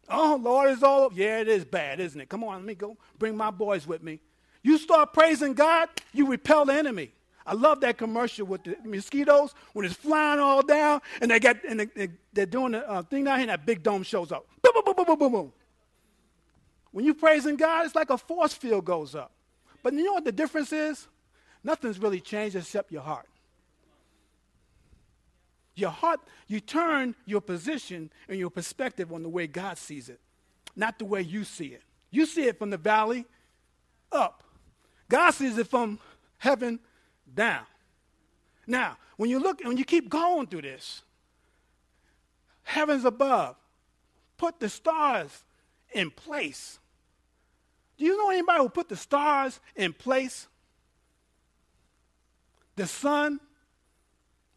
Oh, 0.08 0.38
Lord, 0.40 0.70
it's 0.70 0.82
all, 0.82 1.12
yeah, 1.12 1.40
it 1.40 1.48
is 1.48 1.64
bad, 1.64 2.00
isn't 2.00 2.20
it? 2.20 2.28
Come 2.28 2.44
on, 2.44 2.54
let 2.56 2.64
me 2.64 2.74
go 2.74 2.96
bring 3.18 3.36
my 3.36 3.50
boys 3.50 3.86
with 3.86 4.02
me. 4.02 4.20
You 4.62 4.78
start 4.78 5.12
praising 5.12 5.54
God, 5.54 5.88
you 6.12 6.28
repel 6.28 6.64
the 6.64 6.74
enemy. 6.74 7.12
I 7.46 7.54
love 7.54 7.80
that 7.82 7.96
commercial 7.96 8.46
with 8.46 8.64
the 8.64 8.76
mosquitoes 8.84 9.54
when 9.72 9.86
it's 9.86 9.94
flying 9.94 10.40
all 10.40 10.62
down 10.62 11.00
and 11.20 11.30
they 11.30 11.38
got 11.38 11.62
and 11.64 11.88
they, 11.94 12.42
are 12.42 12.46
doing 12.46 12.72
the 12.72 12.88
uh, 12.90 13.02
thing 13.02 13.24
down 13.24 13.38
here 13.38 13.42
and 13.42 13.50
that 13.50 13.64
big 13.64 13.84
dome 13.84 14.02
shows 14.02 14.32
up. 14.32 14.46
Boom, 14.62 14.72
boom, 14.74 14.82
boom, 14.84 14.94
boom, 14.96 15.06
boom, 15.06 15.18
boom, 15.18 15.32
boom. 15.32 15.52
When 16.90 17.04
you're 17.04 17.14
praising 17.14 17.56
God, 17.56 17.86
it's 17.86 17.94
like 17.94 18.10
a 18.10 18.18
force 18.18 18.54
field 18.54 18.84
goes 18.84 19.14
up. 19.14 19.30
But 19.82 19.92
you 19.92 20.02
know 20.02 20.14
what 20.14 20.24
the 20.24 20.32
difference 20.32 20.72
is? 20.72 21.06
Nothing's 21.66 21.98
really 21.98 22.20
changed 22.20 22.54
except 22.54 22.92
your 22.92 23.02
heart. 23.02 23.26
Your 25.74 25.90
heart, 25.90 26.20
you 26.46 26.60
turn 26.60 27.16
your 27.26 27.40
position 27.40 28.08
and 28.28 28.38
your 28.38 28.50
perspective 28.50 29.12
on 29.12 29.24
the 29.24 29.28
way 29.28 29.48
God 29.48 29.76
sees 29.76 30.08
it, 30.08 30.20
not 30.76 31.00
the 31.00 31.04
way 31.04 31.22
you 31.22 31.42
see 31.42 31.66
it. 31.66 31.82
You 32.12 32.24
see 32.24 32.44
it 32.44 32.60
from 32.60 32.70
the 32.70 32.76
valley 32.76 33.26
up. 34.12 34.44
God 35.08 35.32
sees 35.32 35.58
it 35.58 35.66
from 35.66 35.98
heaven 36.38 36.78
down. 37.34 37.66
Now, 38.68 38.96
when 39.16 39.28
you 39.28 39.40
look, 39.40 39.60
when 39.64 39.76
you 39.76 39.84
keep 39.84 40.08
going 40.08 40.46
through 40.46 40.62
this, 40.62 41.02
heavens 42.62 43.04
above, 43.04 43.56
put 44.36 44.60
the 44.60 44.68
stars 44.68 45.42
in 45.92 46.12
place. 46.12 46.78
Do 47.98 48.04
you 48.04 48.16
know 48.16 48.30
anybody 48.30 48.60
who 48.60 48.68
put 48.68 48.88
the 48.88 48.96
stars 48.96 49.58
in 49.74 49.92
place? 49.92 50.46
The 52.76 52.86
sun 52.86 53.40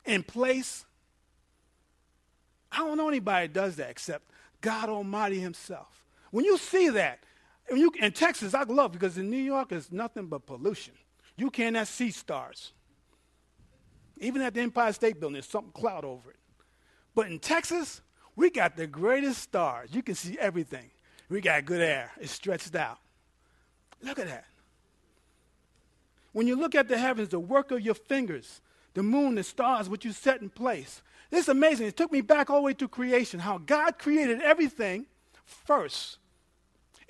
in 0.06 0.24
place? 0.24 0.86
I 2.72 2.78
don't 2.78 2.98
know 2.98 3.08
anybody 3.08 3.48
does 3.48 3.78
that 3.78 3.90
except 3.90 4.30
God 4.62 4.90
Almighty 4.90 5.40
Himself. 5.40 6.06
When 6.32 6.46
you 6.46 6.58
see 6.58 6.90
that, 6.90 7.20
you, 7.72 7.92
in 8.00 8.12
Texas, 8.12 8.54
I 8.54 8.64
love 8.64 8.92
because 8.92 9.18
in 9.18 9.30
New 9.30 9.38
York, 9.38 9.72
it's 9.72 9.92
nothing 9.92 10.28
but 10.28 10.46
pollution. 10.46 10.94
You 11.38 11.50
cannot 11.50 11.88
see 11.88 12.12
stars. 12.12 12.74
Even 14.18 14.42
at 14.42 14.54
the 14.54 14.62
Empire 14.62 14.92
State 14.92 15.20
Building, 15.20 15.34
there's 15.34 15.48
something 15.48 15.72
cloud 15.72 16.04
over 16.04 16.32
it. 16.32 16.40
But 17.16 17.28
in 17.28 17.40
Texas, 17.40 18.02
we 18.36 18.50
got 18.50 18.76
the 18.76 18.88
greatest 18.88 19.42
stars. 19.42 19.90
You 19.94 20.04
can 20.04 20.16
see 20.16 20.38
everything. 20.40 20.90
We 21.30 21.42
got 21.42 21.66
good 21.66 21.82
air. 21.82 22.12
It's 22.20 22.32
stretched 22.32 22.76
out. 22.76 22.98
Look 24.02 24.20
at 24.20 24.28
that. 24.28 24.46
When 26.40 26.48
you 26.48 26.56
look 26.56 26.74
at 26.74 26.88
the 26.88 26.98
heavens, 26.98 27.28
the 27.28 27.38
work 27.38 27.70
of 27.72 27.82
your 27.82 27.96
fingers, 27.96 28.62
the 28.94 29.04
moon, 29.04 29.36
the 29.36 29.44
stars, 29.44 29.90
what 29.90 30.06
you 30.06 30.14
set 30.14 30.42
in 30.42 30.50
place. 30.50 31.02
This 31.30 31.42
is 31.42 31.50
amazing. 31.50 31.88
It 31.88 31.98
took 31.98 32.14
me 32.14 32.22
back 32.22 32.50
all 32.50 32.60
the 32.60 32.64
way 32.64 32.74
to 32.76 32.88
creation, 32.88 33.42
how 33.42 33.58
God 33.58 34.00
created 34.00 34.42
everything 34.42 35.06
first 35.44 36.18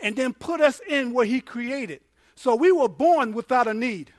and 0.02 0.16
then 0.16 0.34
put 0.34 0.62
us 0.62 0.82
in 0.90 1.14
where 1.14 1.28
He 1.28 1.42
created. 1.42 2.02
So 2.34 2.56
we 2.56 2.72
were 2.72 2.90
born 2.90 3.34
without 3.34 3.68
a 3.68 3.74
need. 3.76 4.12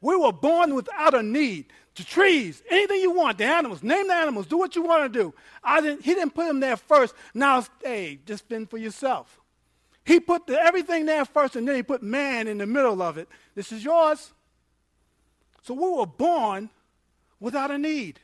We 0.00 0.14
were 0.14 0.30
born 0.30 0.76
without 0.76 1.14
a 1.14 1.22
need. 1.24 1.72
The 1.96 2.04
trees, 2.04 2.62
anything 2.70 3.00
you 3.00 3.10
want, 3.10 3.38
the 3.38 3.44
animals, 3.44 3.82
name 3.82 4.06
the 4.06 4.14
animals, 4.14 4.46
do 4.46 4.56
what 4.56 4.76
you 4.76 4.84
want 4.84 5.12
to 5.12 5.18
do. 5.18 5.34
I 5.64 5.80
didn't, 5.80 6.04
he 6.04 6.14
didn't 6.14 6.36
put 6.36 6.46
them 6.46 6.60
there 6.60 6.76
first. 6.76 7.12
Now, 7.34 7.66
hey, 7.82 8.20
just 8.24 8.48
fend 8.48 8.70
for 8.70 8.78
yourself. 8.78 9.40
He 10.04 10.20
put 10.20 10.46
the, 10.46 10.60
everything 10.60 11.06
there 11.06 11.24
first, 11.24 11.56
and 11.56 11.66
then 11.66 11.76
he 11.76 11.82
put 11.82 12.02
man 12.02 12.46
in 12.46 12.58
the 12.58 12.66
middle 12.66 13.00
of 13.00 13.16
it. 13.16 13.28
This 13.54 13.72
is 13.72 13.84
yours. 13.84 14.32
So 15.62 15.72
we 15.72 15.88
were 15.88 16.06
born 16.06 16.68
without 17.40 17.70
a 17.70 17.78
need. 17.78 18.20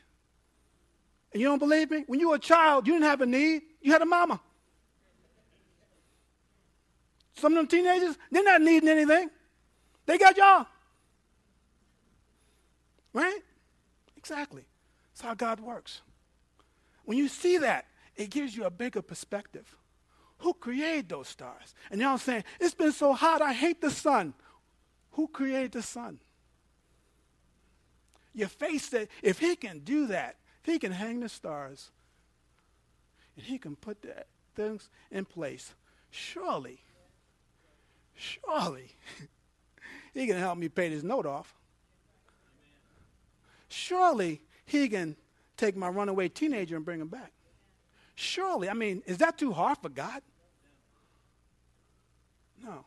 And 1.33 1.41
you 1.41 1.47
don't 1.47 1.59
believe 1.59 1.89
me? 1.89 2.03
When 2.07 2.19
you 2.19 2.29
were 2.29 2.35
a 2.35 2.39
child, 2.39 2.85
you 2.85 2.93
didn't 2.93 3.05
have 3.05 3.21
a 3.21 3.25
need. 3.25 3.63
You 3.81 3.91
had 3.91 4.01
a 4.01 4.05
mama. 4.05 4.39
Some 7.35 7.53
of 7.53 7.57
them 7.57 7.67
teenagers, 7.67 8.15
they're 8.29 8.43
not 8.43 8.61
needing 8.61 8.89
anything. 8.89 9.29
They 10.05 10.17
got 10.17 10.37
y'all. 10.37 10.67
Right? 13.13 13.39
Exactly. 14.17 14.63
That's 15.11 15.21
how 15.21 15.33
God 15.33 15.59
works. 15.59 16.01
When 17.05 17.17
you 17.17 17.27
see 17.27 17.57
that, 17.57 17.87
it 18.15 18.29
gives 18.29 18.55
you 18.55 18.65
a 18.65 18.69
bigger 18.69 19.01
perspective. 19.01 19.75
Who 20.41 20.53
created 20.53 21.09
those 21.09 21.27
stars? 21.27 21.73
And 21.89 22.01
y'all 22.01 22.17
saying, 22.17 22.43
it's 22.59 22.73
been 22.73 22.91
so 22.91 23.13
hot, 23.13 23.41
I 23.41 23.53
hate 23.53 23.81
the 23.81 23.89
sun. 23.89 24.33
Who 25.11 25.27
created 25.27 25.73
the 25.73 25.81
sun? 25.81 26.19
Your 28.33 28.47
face 28.47 28.89
that 28.89 29.09
if 29.21 29.39
he 29.39 29.55
can 29.55 29.79
do 29.79 30.07
that, 30.07 30.37
if 30.63 30.71
he 30.71 30.79
can 30.79 30.91
hang 30.91 31.19
the 31.19 31.29
stars, 31.29 31.91
and 33.35 33.45
he 33.45 33.57
can 33.57 33.75
put 33.75 34.01
that 34.03 34.27
things 34.55 34.89
in 35.09 35.25
place, 35.25 35.73
surely, 36.11 36.81
surely, 38.13 38.95
he 40.13 40.27
can 40.27 40.37
help 40.37 40.57
me 40.57 40.69
pay 40.69 40.89
this 40.89 41.03
note 41.03 41.25
off 41.25 41.55
surely 43.71 44.41
he 44.65 44.87
can 44.89 45.15
take 45.57 45.75
my 45.75 45.87
runaway 45.87 46.29
teenager 46.29 46.75
and 46.75 46.85
bring 46.85 46.99
him 46.99 47.07
back. 47.07 47.31
Surely, 48.15 48.69
I 48.69 48.73
mean, 48.73 49.01
is 49.05 49.17
that 49.17 49.37
too 49.37 49.53
hard 49.53 49.77
for 49.79 49.89
God? 49.89 50.21
No. 52.63 52.85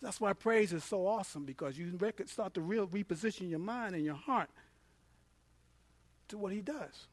That's 0.00 0.20
why 0.20 0.32
praise 0.32 0.72
is 0.72 0.82
so 0.82 1.06
awesome 1.06 1.44
because 1.44 1.78
you 1.78 1.96
start 2.26 2.54
to 2.54 2.60
real 2.60 2.86
reposition 2.88 3.48
your 3.48 3.60
mind 3.60 3.94
and 3.94 4.04
your 4.04 4.16
heart 4.16 4.50
to 6.28 6.38
what 6.38 6.52
he 6.52 6.60
does. 6.60 7.06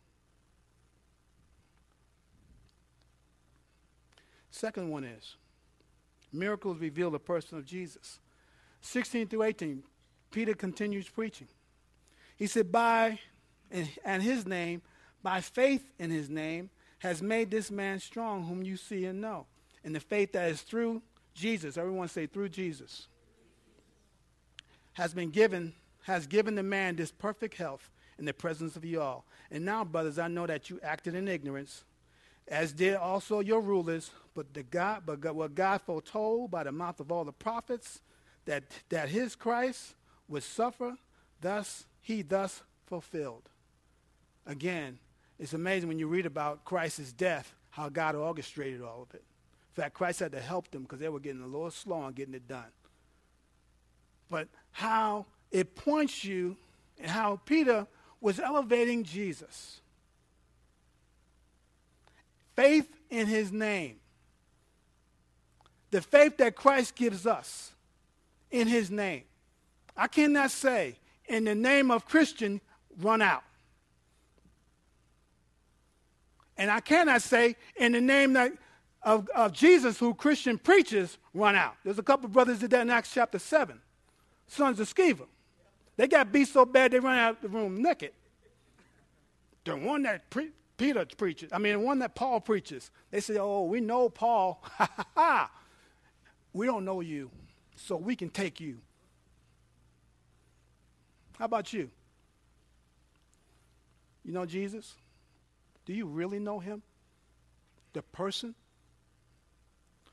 Second 4.50 4.90
one 4.90 5.04
is 5.04 5.36
miracles 6.34 6.80
reveal 6.80 7.12
the 7.12 7.20
person 7.20 7.58
of 7.58 7.66
Jesus. 7.66 8.20
16 8.82 9.28
through 9.28 9.44
18, 9.44 9.84
Peter 10.32 10.54
continues 10.54 11.08
preaching. 11.08 11.48
He 12.38 12.48
said, 12.48 12.72
by 12.72 13.20
and 13.72 14.24
his 14.24 14.48
name, 14.48 14.82
by 15.22 15.42
faith 15.42 15.92
in 16.00 16.10
his 16.10 16.30
name, 16.30 16.70
has 17.00 17.22
made 17.22 17.52
this 17.52 17.70
man 17.70 18.00
strong, 18.00 18.46
whom 18.46 18.64
you 18.64 18.78
see 18.78 19.06
and 19.06 19.22
know. 19.22 19.46
And 19.84 19.94
the 19.94 20.00
faith 20.00 20.32
that 20.34 20.50
is 20.50 20.62
through 20.62 21.02
Jesus, 21.34 21.78
everyone 21.78 22.08
say 22.08 22.26
through 22.26 22.50
Jesus, 22.50 23.08
has 24.94 25.14
been 25.14 25.30
given, 25.30 25.74
has 26.04 26.28
given 26.28 26.56
the 26.56 26.64
man 26.64 26.96
this 26.96 27.12
perfect 27.12 27.56
health 27.56 27.90
in 28.18 28.26
the 28.26 28.34
presence 28.34 28.76
of 28.76 28.84
you 28.84 29.02
all. 29.02 29.26
And 29.50 29.66
now, 29.66 29.84
brothers, 29.84 30.20
I 30.20 30.28
know 30.28 30.46
that 30.46 30.70
you 30.70 30.80
acted 30.84 31.16
in 31.16 31.28
ignorance, 31.28 31.84
as 32.48 32.74
did 32.74 32.96
also 32.96 33.40
your 33.40 33.62
rulers, 33.62 34.12
but 34.36 34.54
the 34.54 34.64
God, 34.64 35.04
but 35.06 35.22
God, 35.22 35.36
what 35.36 35.56
God 35.56 35.82
foretold 35.82 36.52
by 36.52 36.64
the 36.64 36.72
mouth 36.72 37.00
of 37.00 37.12
all 37.12 37.24
the 37.24 37.32
prophets, 37.32 38.02
that, 38.46 38.64
that 38.90 39.10
his 39.10 39.36
Christ 39.36 39.96
would 40.28 40.44
suffer, 40.44 40.96
thus 41.42 41.86
he 42.02 42.22
thus 42.22 42.62
fulfilled. 42.86 43.50
Again, 44.46 45.00
it's 45.38 45.54
amazing 45.54 45.88
when 45.88 46.00
you 46.00 46.08
read 46.08 46.26
about 46.26 46.66
Christ's 46.66 47.14
death, 47.14 47.54
how 47.70 47.88
God 47.88 48.16
orchestrated 48.16 48.82
all 48.82 49.04
of 49.04 49.14
it. 49.14 49.24
Fact, 49.80 49.94
Christ 49.94 50.20
had 50.20 50.34
to 50.34 50.42
help 50.42 50.70
them 50.72 50.82
because 50.84 51.00
they 51.00 51.08
were 51.08 51.22
getting 51.22 51.42
a 51.42 51.48
little 51.48 51.72
slow 51.72 52.02
on 52.02 52.12
getting 52.12 52.34
it 52.34 52.50
done. 52.50 52.66
But 54.30 54.50
how 54.72 55.26
it 55.52 55.74
points 55.74 56.26
you 56.26 56.58
and 57.00 57.10
how 57.10 57.40
Peter 57.46 57.88
was 58.20 58.42
elevating 58.42 59.06
Jesus. 59.06 59.80
Faith 62.58 62.90
in 63.10 63.28
his 63.28 63.54
name. 63.54 63.96
The 65.92 66.02
faith 66.02 66.36
that 66.38 66.58
Christ 66.58 66.96
gives 66.96 67.26
us 67.26 67.72
in 68.52 68.68
his 68.68 68.92
name. 68.92 69.24
I 69.96 70.08
cannot 70.08 70.52
say, 70.52 70.98
in 71.30 71.46
the 71.46 71.56
name 71.56 71.90
of 71.90 72.06
Christian, 72.06 72.60
run 73.00 73.22
out. 73.22 73.44
And 76.58 76.70
I 76.70 76.82
cannot 76.82 77.22
say, 77.22 77.56
in 77.78 77.94
the 77.94 78.02
name 78.02 78.34
that, 78.34 78.52
of, 79.04 79.30
of 79.36 79.54
Jesus, 79.54 79.98
who 79.98 80.14
Christian 80.14 80.58
preaches, 80.58 81.18
run 81.34 81.56
out. 81.56 81.76
There's 81.84 82.00
a 82.00 82.04
couple 82.04 82.30
brothers 82.30 82.60
did 82.60 82.72
that 82.72 82.82
in 82.82 82.90
Acts 82.90 83.12
chapter 83.14 83.40
7, 83.40 83.80
sons 84.48 84.80
of 84.80 84.94
Sceva. 84.94 85.26
They 85.96 86.08
got 86.08 86.32
beat 86.32 86.48
so 86.48 86.66
bad 86.66 86.92
they 86.92 87.00
run 87.00 87.18
out 87.18 87.36
of 87.36 87.42
the 87.42 87.50
room 87.50 87.82
naked. 87.82 88.12
The 89.66 89.76
one 89.76 90.04
that 90.04 90.30
pre- 90.30 90.52
Peter 90.78 91.06
preaches, 91.18 91.52
I 91.52 91.58
mean, 91.58 91.74
the 91.74 91.80
one 91.80 92.00
that 92.00 92.16
Paul 92.16 92.40
preaches, 92.40 92.90
they 93.12 93.20
say, 93.20 93.38
oh, 93.38 93.64
we 93.64 93.82
know 93.82 94.10
Paul. 94.10 94.64
Ha 94.78 94.90
ha 94.96 95.06
ha. 95.16 95.52
We 96.54 96.66
don't 96.66 96.84
know 96.84 97.02
you, 97.02 97.30
so 97.76 97.96
we 97.96 98.16
can 98.16 98.30
take 98.30 98.60
you. 98.60 98.80
How 101.38 101.46
about 101.46 101.72
you? 101.72 101.90
You 104.26 104.34
know 104.34 104.46
Jesus? 104.46 104.96
Do 105.86 105.94
you 105.94 106.06
really 106.06 106.40
know 106.40 106.60
him? 106.60 106.82
The 107.94 108.02
person? 108.02 108.56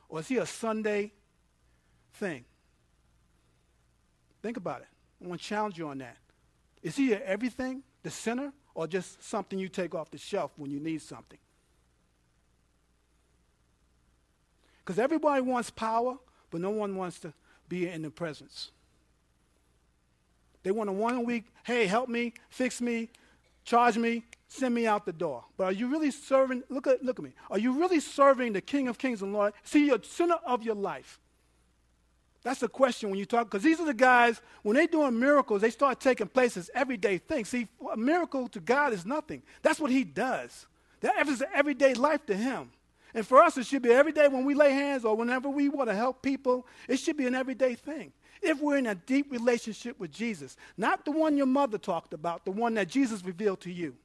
Or 0.09 0.21
is 0.21 0.29
he 0.29 0.37
a 0.37 0.47
Sunday 0.47 1.13
thing? 2.15 2.45
Think 4.43 4.57
about 4.57 4.83
it. 4.83 4.89
I 5.23 5.29
want 5.29 5.41
to 5.41 5.47
challenge 5.47 5.79
you 5.79 5.89
on 5.89 5.99
that. 5.99 6.17
Is 6.83 6.97
he 6.97 7.15
everything, 7.15 7.83
the 8.03 8.11
center, 8.11 8.53
or 8.75 8.87
just 8.87 9.23
something 9.23 9.59
you 9.59 9.69
take 9.69 9.95
off 9.95 10.11
the 10.11 10.19
shelf 10.19 10.53
when 10.57 10.71
you 10.71 10.79
need 10.79 11.03
something? 11.03 11.39
Because 14.85 14.99
everybody 15.01 15.41
wants 15.41 15.71
power, 15.71 16.17
but 16.51 16.61
no 16.61 16.71
one 16.71 16.95
wants 16.95 17.19
to 17.21 17.33
be 17.69 17.89
in 17.89 18.03
the 18.03 18.11
presence. 18.11 18.71
They 20.63 20.71
want 20.71 20.89
a 20.91 20.93
one 20.93 21.25
week, 21.25 21.45
hey, 21.65 21.87
help 21.87 22.09
me, 22.09 22.35
fix 22.51 22.81
me, 22.81 23.09
charge 23.67 23.99
me, 23.99 24.23
send 24.49 24.75
me 24.75 24.87
out 24.87 25.05
the 25.05 25.13
door. 25.13 25.45
But 25.59 25.65
are 25.65 25.73
you 25.73 25.89
really 25.89 26.11
serving? 26.11 26.63
Look 26.71 26.87
at, 26.87 27.05
look 27.05 27.19
at 27.19 27.25
me. 27.25 27.33
Are 27.51 27.59
you 27.59 27.79
really 27.79 28.01
serving 28.01 28.55
the 28.55 28.63
King 28.63 28.89
of 28.89 28.97
Kings 28.97 29.21
and 29.21 29.35
Lord? 29.35 29.53
See, 29.65 29.87
your 29.87 29.99
center 30.03 30.39
of 30.47 30.63
your 30.63 30.77
life. 30.77 31.21
That's 32.43 32.61
the 32.61 32.69
question 32.69 33.11
when 33.11 33.19
you 33.19 33.27
talk, 33.27 33.51
because 33.51 33.65
these 33.65 33.81
are 33.81 33.85
the 33.85 33.93
guys, 33.93 34.41
when 34.63 34.77
they're 34.77 34.87
doing 34.87 35.19
miracles, 35.19 35.63
they 35.63 35.71
start 35.71 36.01
taking 36.01 36.29
place 36.29 36.57
as 36.57 36.71
everyday 36.75 37.19
things. 37.19 37.49
See, 37.49 37.67
a 37.93 37.97
miracle 37.97 38.47
to 38.49 38.61
God 38.61 38.93
is 38.93 39.05
nothing. 39.05 39.43
That's 39.63 39.81
what 39.81 39.91
He 39.91 40.05
does. 40.05 40.67
That 41.01 41.29
is 41.29 41.45
everyday 41.53 41.95
life 41.95 42.25
to 42.27 42.37
Him. 42.37 42.71
And 43.17 43.27
for 43.27 43.43
us, 43.43 43.57
it 43.57 43.65
should 43.65 43.81
be 43.81 43.93
every 43.93 44.13
day 44.13 44.29
when 44.29 44.45
we 44.45 44.53
lay 44.53 44.73
hands 44.73 45.07
or 45.07 45.17
whenever 45.17 45.49
we 45.49 45.71
want 45.71 45.89
to 45.89 45.97
help 45.97 46.21
people, 46.21 46.67
it 46.87 46.99
should 46.99 47.17
be 47.17 47.27
an 47.27 47.35
everyday 47.35 47.75
thing 47.75 48.13
if 48.43 48.61
we're 48.61 48.77
in 48.77 48.87
a 48.87 48.95
deep 48.95 49.33
relationship 49.33 49.99
with 49.99 50.13
Jesus, 50.13 50.55
not 50.77 51.07
the 51.07 51.13
one 51.13 51.35
your 51.39 51.47
mother 51.47 51.79
talked 51.79 52.13
about, 52.13 52.45
the 52.45 52.51
one 52.51 52.75
that 52.75 52.89
Jesus 52.89 53.25
revealed 53.25 53.61
to 53.63 53.73
you. 53.73 53.97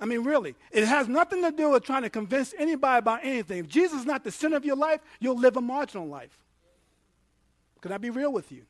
I 0.00 0.04
mean, 0.04 0.22
really, 0.22 0.54
it 0.70 0.84
has 0.84 1.08
nothing 1.08 1.42
to 1.42 1.50
do 1.50 1.70
with 1.70 1.82
trying 1.82 2.02
to 2.02 2.10
convince 2.10 2.54
anybody 2.56 3.00
about 3.00 3.24
anything. 3.24 3.58
If 3.58 3.66
Jesus 3.66 3.98
is 3.98 4.06
not 4.06 4.22
the 4.22 4.30
center 4.30 4.56
of 4.56 4.64
your 4.64 4.76
life, 4.76 5.00
you'll 5.18 5.40
live 5.40 5.56
a 5.56 5.60
marginal 5.60 6.06
life. 6.06 6.38
Can 7.80 7.90
I 7.90 7.98
be 7.98 8.10
real 8.10 8.32
with 8.32 8.52
you? 8.52 8.62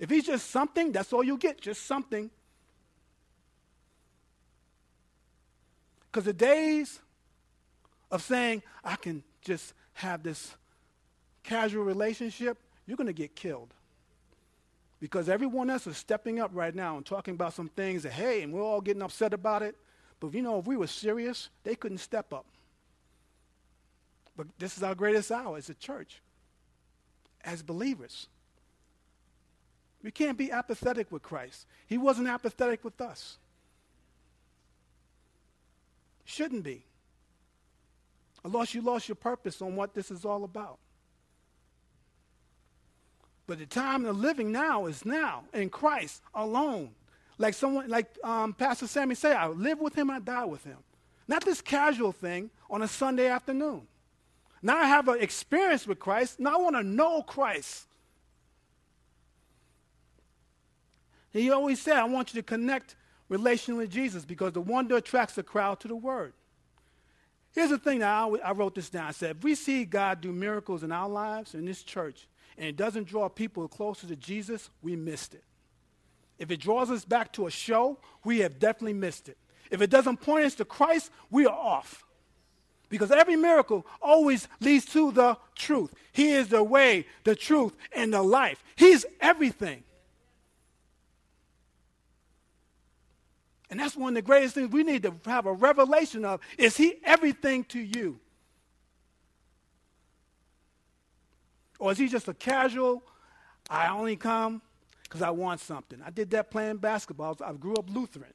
If 0.00 0.10
he's 0.10 0.26
just 0.26 0.50
something, 0.50 0.90
that's 0.90 1.12
all 1.12 1.22
you 1.22 1.36
get, 1.38 1.60
just 1.60 1.86
something. 1.86 2.32
Because 6.12 6.26
the 6.26 6.34
days 6.34 7.00
of 8.10 8.22
saying, 8.22 8.62
I 8.84 8.96
can 8.96 9.24
just 9.40 9.72
have 9.94 10.22
this 10.22 10.54
casual 11.42 11.84
relationship, 11.84 12.58
you're 12.86 12.98
going 12.98 13.06
to 13.06 13.14
get 13.14 13.34
killed. 13.34 13.72
Because 15.00 15.30
everyone 15.30 15.70
else 15.70 15.86
is 15.86 15.96
stepping 15.96 16.38
up 16.38 16.50
right 16.52 16.74
now 16.74 16.98
and 16.98 17.06
talking 17.06 17.34
about 17.34 17.54
some 17.54 17.68
things 17.68 18.02
that, 18.02 18.12
hey, 18.12 18.42
and 18.42 18.52
we're 18.52 18.62
all 18.62 18.82
getting 18.82 19.02
upset 19.02 19.32
about 19.32 19.62
it. 19.62 19.74
But 20.20 20.34
you 20.34 20.42
know, 20.42 20.58
if 20.58 20.66
we 20.66 20.76
were 20.76 20.86
serious, 20.86 21.48
they 21.64 21.74
couldn't 21.74 21.98
step 21.98 22.32
up. 22.32 22.44
But 24.36 24.46
this 24.58 24.76
is 24.76 24.82
our 24.82 24.94
greatest 24.94 25.32
hour 25.32 25.56
as 25.56 25.70
a 25.70 25.74
church, 25.74 26.20
as 27.42 27.62
believers. 27.62 28.28
We 30.02 30.10
can't 30.10 30.36
be 30.36 30.52
apathetic 30.52 31.10
with 31.10 31.22
Christ. 31.22 31.66
He 31.86 31.96
wasn't 31.96 32.28
apathetic 32.28 32.84
with 32.84 33.00
us. 33.00 33.38
Shouldn't 36.32 36.64
be. 36.64 36.82
Unless 38.42 38.74
you 38.74 38.80
lost 38.80 39.06
your 39.06 39.16
purpose 39.16 39.60
on 39.60 39.76
what 39.76 39.92
this 39.92 40.10
is 40.10 40.24
all 40.24 40.44
about. 40.44 40.78
But 43.46 43.58
the 43.58 43.66
time 43.66 44.06
of 44.06 44.16
living 44.16 44.50
now 44.50 44.86
is 44.86 45.04
now 45.04 45.44
in 45.52 45.68
Christ 45.68 46.22
alone. 46.34 46.92
Like 47.36 47.52
someone, 47.52 47.90
like 47.90 48.06
um, 48.24 48.54
Pastor 48.54 48.86
Sammy 48.86 49.14
said, 49.14 49.36
I 49.36 49.48
live 49.48 49.78
with 49.78 49.94
him, 49.94 50.08
I 50.08 50.20
die 50.20 50.46
with 50.46 50.64
him. 50.64 50.78
Not 51.28 51.44
this 51.44 51.60
casual 51.60 52.12
thing 52.12 52.48
on 52.70 52.80
a 52.80 52.88
Sunday 52.88 53.26
afternoon. 53.26 53.82
Now 54.62 54.78
I 54.78 54.86
have 54.86 55.08
an 55.08 55.20
experience 55.20 55.86
with 55.86 55.98
Christ. 55.98 56.40
Now 56.40 56.54
I 56.54 56.62
want 56.62 56.76
to 56.76 56.82
know 56.82 57.20
Christ. 57.20 57.88
He 61.30 61.50
always 61.50 61.78
said, 61.78 61.96
I 61.96 62.04
want 62.04 62.32
you 62.32 62.40
to 62.40 62.46
connect 62.46 62.96
relationally 63.32 63.88
Jesus 63.88 64.24
because 64.24 64.52
the 64.52 64.60
wonder 64.60 64.96
attracts 64.96 65.34
the 65.34 65.42
crowd 65.42 65.80
to 65.80 65.88
the 65.88 65.96
word. 65.96 66.34
Here's 67.54 67.70
the 67.70 67.78
thing 67.78 68.00
that 68.00 68.08
I, 68.08 68.28
I 68.44 68.52
wrote 68.52 68.74
this 68.74 68.90
down. 68.90 69.06
I 69.06 69.12
said, 69.12 69.36
if 69.36 69.44
we 69.44 69.54
see 69.54 69.84
God 69.84 70.20
do 70.20 70.32
miracles 70.32 70.82
in 70.82 70.92
our 70.92 71.08
lives, 71.08 71.54
in 71.54 71.64
this 71.64 71.82
church, 71.82 72.28
and 72.58 72.66
it 72.66 72.76
doesn't 72.76 73.08
draw 73.08 73.28
people 73.28 73.66
closer 73.68 74.06
to 74.06 74.16
Jesus, 74.16 74.70
we 74.82 74.96
missed 74.96 75.34
it. 75.34 75.44
If 76.38 76.50
it 76.50 76.60
draws 76.60 76.90
us 76.90 77.04
back 77.04 77.32
to 77.34 77.46
a 77.46 77.50
show, 77.50 77.98
we 78.24 78.40
have 78.40 78.58
definitely 78.58 78.94
missed 78.94 79.28
it. 79.28 79.38
If 79.70 79.80
it 79.80 79.90
doesn't 79.90 80.18
point 80.18 80.44
us 80.44 80.54
to 80.56 80.64
Christ, 80.64 81.10
we 81.30 81.46
are 81.46 81.56
off. 81.56 82.04
Because 82.88 83.10
every 83.10 83.36
miracle 83.36 83.86
always 84.02 84.48
leads 84.60 84.84
to 84.86 85.12
the 85.12 85.38
truth. 85.54 85.94
He 86.12 86.32
is 86.32 86.48
the 86.48 86.62
way, 86.62 87.06
the 87.24 87.34
truth, 87.34 87.74
and 87.94 88.12
the 88.12 88.22
life. 88.22 88.62
He's 88.76 89.06
everything. 89.20 89.84
And 93.72 93.80
that's 93.80 93.96
one 93.96 94.10
of 94.10 94.16
the 94.16 94.22
greatest 94.22 94.54
things 94.54 94.70
we 94.70 94.84
need 94.84 95.02
to 95.04 95.14
have 95.24 95.46
a 95.46 95.52
revelation 95.54 96.26
of. 96.26 96.40
Is 96.58 96.76
he 96.76 96.96
everything 97.04 97.64
to 97.64 97.78
you? 97.78 98.20
Or 101.78 101.90
is 101.90 101.96
he 101.96 102.06
just 102.06 102.28
a 102.28 102.34
casual, 102.34 103.02
I 103.70 103.88
only 103.88 104.14
come 104.16 104.60
because 105.04 105.22
I 105.22 105.30
want 105.30 105.60
something? 105.60 106.02
I 106.04 106.10
did 106.10 106.28
that 106.32 106.50
playing 106.50 106.76
basketball. 106.76 107.34
I 107.42 107.54
grew 107.54 107.72
up 107.72 107.88
Lutheran. 107.88 108.34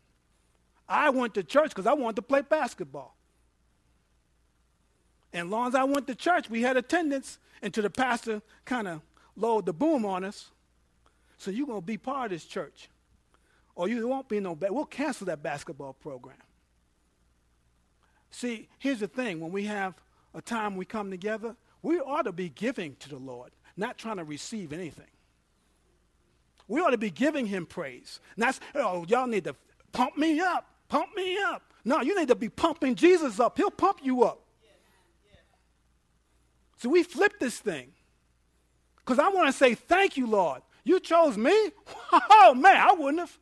I 0.90 1.12
went 1.12 1.36
to 1.36 1.44
church 1.44 1.70
because 1.70 1.86
I 1.86 1.94
wanted 1.94 2.16
to 2.16 2.24
play 2.24 2.42
basketball. 2.42 3.16
And 5.34 5.50
as 5.50 5.52
long 5.52 5.68
as 5.68 5.76
I 5.76 5.84
went 5.84 6.08
to 6.08 6.16
church, 6.16 6.50
we 6.50 6.64
had 6.64 6.78
attendance 6.78 7.38
until 7.62 7.84
the 7.84 7.92
pastor 7.92 8.42
kind 8.66 8.88
of 8.88 9.02
lowered 9.36 9.68
the 9.68 9.74
boom 9.74 10.04
on 10.04 10.24
us. 10.24 10.50
So 11.38 11.52
you're 11.52 11.68
going 11.68 11.82
to 11.82 11.86
be 11.86 12.00
part 12.00 12.26
of 12.26 12.32
this 12.32 12.46
church 12.46 12.90
or 13.78 13.88
you 13.88 14.08
won't 14.08 14.28
be 14.28 14.40
no 14.40 14.56
bad. 14.56 14.72
We'll 14.72 14.86
cancel 14.86 15.28
that 15.28 15.44
basketball 15.44 15.94
program. 15.94 16.36
See, 18.32 18.68
here's 18.80 19.00
the 19.00 19.08
thing 19.08 19.40
when 19.40 19.52
we 19.52 19.66
have 19.66 19.94
a 20.34 20.42
time 20.42 20.76
we 20.76 20.84
come 20.84 21.12
together, 21.12 21.56
we 21.84 22.00
ought 22.00 22.24
to 22.24 22.32
be 22.32 22.50
giving 22.50 22.96
to 22.98 23.10
the 23.10 23.18
Lord, 23.18 23.52
not 23.78 23.98
trying 23.98 24.18
to 24.18 24.24
receive 24.24 24.74
anything. 24.74 25.06
We 26.68 26.82
ought 26.82 26.90
to 26.90 26.98
be 26.98 27.12
giving 27.12 27.46
him 27.46 27.68
praise. 27.68 28.20
Not, 28.36 28.60
oh, 28.74 29.06
y'all 29.08 29.28
need 29.28 29.44
to 29.46 29.56
pump 29.94 30.18
me 30.18 30.40
up, 30.40 30.66
pump 30.90 31.16
me 31.16 31.38
up. 31.38 31.62
No, 31.86 32.02
you 32.02 32.20
need 32.20 32.28
to 32.30 32.36
be 32.36 32.50
pumping 32.50 32.96
Jesus 32.96 33.40
up. 33.40 33.58
He'll 33.58 33.72
pump 33.72 34.00
you 34.02 34.24
up. 34.24 34.42
So 36.78 36.90
we 36.90 37.04
flip 37.04 37.40
this 37.40 37.60
thing. 37.60 37.92
Because 38.98 39.20
I 39.20 39.30
want 39.30 39.48
to 39.48 39.54
say, 39.54 39.76
thank 39.76 40.18
you, 40.18 40.28
Lord. 40.28 40.64
You 40.84 41.00
chose 41.00 41.38
me? 41.38 41.54
Oh, 42.12 42.54
man, 42.54 42.78
I 42.78 42.94
wouldn't 42.94 43.20
have. 43.20 43.38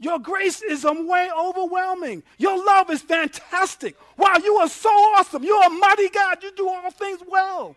Your 0.00 0.18
grace 0.18 0.62
is 0.62 0.84
a 0.84 0.92
way 0.92 1.28
overwhelming. 1.36 2.22
Your 2.38 2.64
love 2.64 2.90
is 2.90 3.02
fantastic. 3.02 3.96
Wow, 4.16 4.36
you 4.42 4.56
are 4.56 4.68
so 4.68 4.88
awesome. 4.88 5.42
You're 5.42 5.64
a 5.64 5.70
mighty 5.70 6.08
God. 6.08 6.42
You 6.42 6.52
do 6.52 6.68
all 6.68 6.90
things 6.90 7.20
well. 7.28 7.74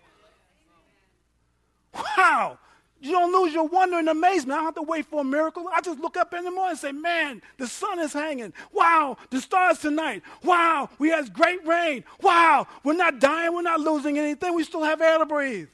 Wow. 1.94 2.60
You 3.02 3.14
don't 3.14 3.34
lose 3.34 3.52
your 3.52 3.68
wonder 3.68 3.98
and 3.98 4.08
amazement. 4.08 4.52
I 4.52 4.58
don't 4.58 4.66
have 4.66 4.76
to 4.76 4.84
wait 4.84 5.08
for 5.08 5.22
a 5.22 5.24
miracle. 5.24 5.68
I 5.74 5.82
just 5.82 6.00
look 6.00 6.16
up 6.16 6.36
in 6.36 6.46
the 6.46 6.52
morning 6.52 6.72
and 6.72 6.80
say, 6.80 6.92
Man, 6.92 7.42
the 7.58 7.66
sun 7.66 8.00
is 8.00 8.14
hanging. 8.14 8.54
Wow, 8.72 9.18
the 9.32 9.42
stars 9.42 9.80
tonight. 9.80 10.22
Wow, 10.44 10.88
we 11.00 11.10
had 11.10 11.34
great 11.34 11.66
rain. 11.66 12.04
Wow, 12.22 12.68
we're 12.84 12.94
not 12.94 13.20
dying. 13.20 13.56
We're 13.56 13.64
not 13.64 13.80
losing 13.80 14.20
anything. 14.20 14.54
We 14.54 14.64
still 14.64 14.84
have 14.84 15.02
air 15.02 15.18
to 15.18 15.26
breathe. 15.26 15.70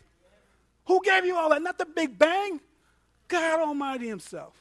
Who 0.85 1.01
gave 1.03 1.25
you 1.25 1.35
all 1.35 1.49
that? 1.49 1.61
Not 1.61 1.77
the 1.77 1.85
Big 1.85 2.17
Bang. 2.17 2.61
God 3.27 3.59
Almighty 3.59 4.07
Himself. 4.07 4.53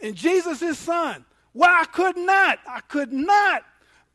And 0.00 0.14
Jesus, 0.14 0.60
His 0.60 0.78
Son. 0.78 1.24
Why 1.52 1.80
I 1.80 1.84
could 1.86 2.16
not, 2.18 2.58
I 2.68 2.80
could 2.80 3.12
not 3.12 3.62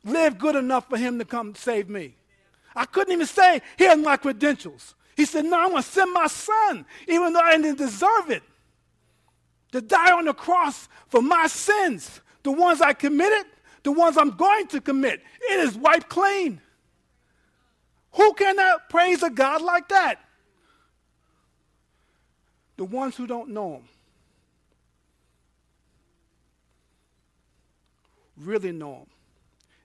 live 0.03 0.37
good 0.37 0.55
enough 0.55 0.87
for 0.89 0.97
Him 0.97 1.17
to 1.19 1.25
come 1.25 1.55
save 1.55 1.89
me. 1.89 2.15
I 2.75 2.85
couldn't 2.85 3.13
even 3.13 3.25
say, 3.25 3.61
Here's 3.77 3.97
my 3.97 4.17
credentials. 4.17 4.95
He 5.15 5.25
said, 5.25 5.45
No, 5.45 5.59
I'm 5.59 5.71
going 5.71 5.83
to 5.83 5.89
send 5.89 6.13
my 6.13 6.27
son, 6.27 6.85
even 7.07 7.33
though 7.33 7.39
I 7.39 7.57
didn't 7.57 7.77
deserve 7.77 8.29
it, 8.29 8.43
to 9.71 9.81
die 9.81 10.11
on 10.11 10.25
the 10.25 10.33
cross 10.33 10.87
for 11.07 11.21
my 11.21 11.47
sins, 11.47 12.21
the 12.43 12.51
ones 12.51 12.81
I 12.81 12.93
committed, 12.93 13.45
the 13.83 13.91
ones 13.91 14.17
I'm 14.17 14.31
going 14.31 14.67
to 14.67 14.81
commit. 14.81 15.21
It 15.41 15.59
is 15.61 15.75
wiped 15.75 16.09
clean. 16.09 16.61
Who 18.13 18.33
cannot 18.33 18.89
praise 18.89 19.23
a 19.23 19.29
God 19.29 19.61
like 19.61 19.89
that? 19.89 20.19
The 22.77 22.85
ones 22.85 23.15
who 23.15 23.25
don't 23.27 23.49
know 23.49 23.75
Him. 23.75 23.83
Really 28.43 28.71
know 28.71 28.95
Him. 28.95 29.08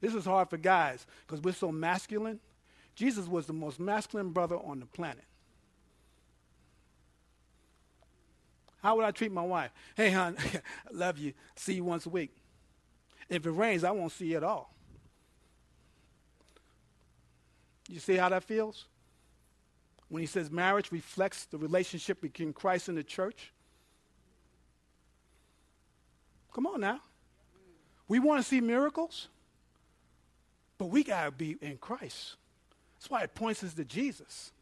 This 0.01 0.15
is 0.15 0.25
hard 0.25 0.51
for 0.51 0.57
guys 0.57 1.07
because 1.27 1.41
we're 1.41 1.53
so 1.53 1.73
masculine. 1.73 2.41
Jesus 2.95 3.27
was 3.27 3.47
the 3.47 3.53
most 3.53 3.79
masculine 3.81 4.31
brother 4.31 4.57
on 4.57 4.81
the 4.81 4.87
planet. 4.87 5.25
How 8.83 8.97
would 8.97 9.05
I 9.05 9.11
treat 9.11 9.33
my 9.33 9.43
wife? 9.43 9.73
Hey, 9.97 10.11
hon, 10.11 10.37
I 10.39 10.61
love 10.93 11.19
you. 11.19 11.33
See 11.57 11.75
you 11.75 11.85
once 11.85 12.07
a 12.07 12.11
week. 12.11 12.37
If 13.29 13.45
it 13.45 13.51
rains, 13.51 13.85
I 13.85 13.91
won't 13.91 14.13
see 14.13 14.27
you 14.27 14.37
at 14.37 14.45
all. 14.45 14.73
You 17.89 18.01
see 18.01 18.17
how 18.17 18.29
that 18.29 18.45
feels? 18.45 18.87
When 20.09 20.21
he 20.21 20.27
says 20.27 20.51
marriage 20.51 20.93
reflects 20.93 21.47
the 21.47 21.59
relationship 21.59 22.21
between 22.21 22.53
Christ 22.53 22.89
and 22.89 22.97
the 22.97 23.03
church. 23.03 23.53
Come 26.53 26.67
on 26.67 26.81
now. 26.81 27.01
We 28.09 28.19
want 28.19 28.41
to 28.41 28.49
see 28.49 28.61
miracles, 28.61 29.29
but 30.79 30.87
we 30.87 31.03
got 31.03 31.25
to 31.25 31.31
be 31.31 31.57
in 31.61 31.79
Christ. 31.79 32.37
That's 32.95 33.11
why 33.11 33.23
it 33.23 33.35
points 33.35 33.65
us 33.65 33.75
to 33.75 33.85
Jesus. 33.85 34.53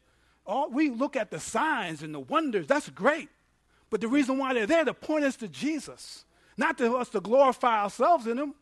All, 0.45 0.69
we 0.69 0.89
look 0.89 1.15
at 1.15 1.31
the 1.31 1.39
signs 1.39 2.03
and 2.03 2.13
the 2.13 2.19
wonders, 2.19 2.67
that's 2.67 2.89
great. 2.89 3.29
But 3.89 4.01
the 4.01 4.07
reason 4.07 4.37
why 4.37 4.53
they're 4.53 4.65
there 4.65 4.85
to 4.85 4.93
point 4.93 5.25
us 5.25 5.35
to 5.37 5.47
Jesus, 5.47 6.25
not 6.57 6.77
to 6.79 6.95
us 6.95 7.09
to 7.09 7.19
glorify 7.21 7.83
ourselves 7.83 8.27
in 8.27 8.37
them. 8.37 8.55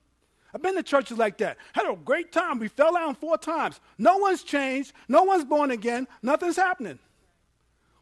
I've 0.53 0.61
been 0.61 0.75
to 0.75 0.83
churches 0.83 1.17
like 1.17 1.39
that. 1.39 1.57
Had 1.73 1.89
a 1.89 1.95
great 1.95 2.31
time. 2.31 2.59
We 2.59 2.67
fell 2.67 2.93
down 2.93 3.15
four 3.15 3.37
times. 3.37 3.79
No 3.97 4.17
one's 4.17 4.43
changed. 4.43 4.93
No 5.07 5.23
one's 5.23 5.43
born 5.43 5.71
again. 5.71 6.07
Nothing's 6.21 6.57
happening. 6.57 6.99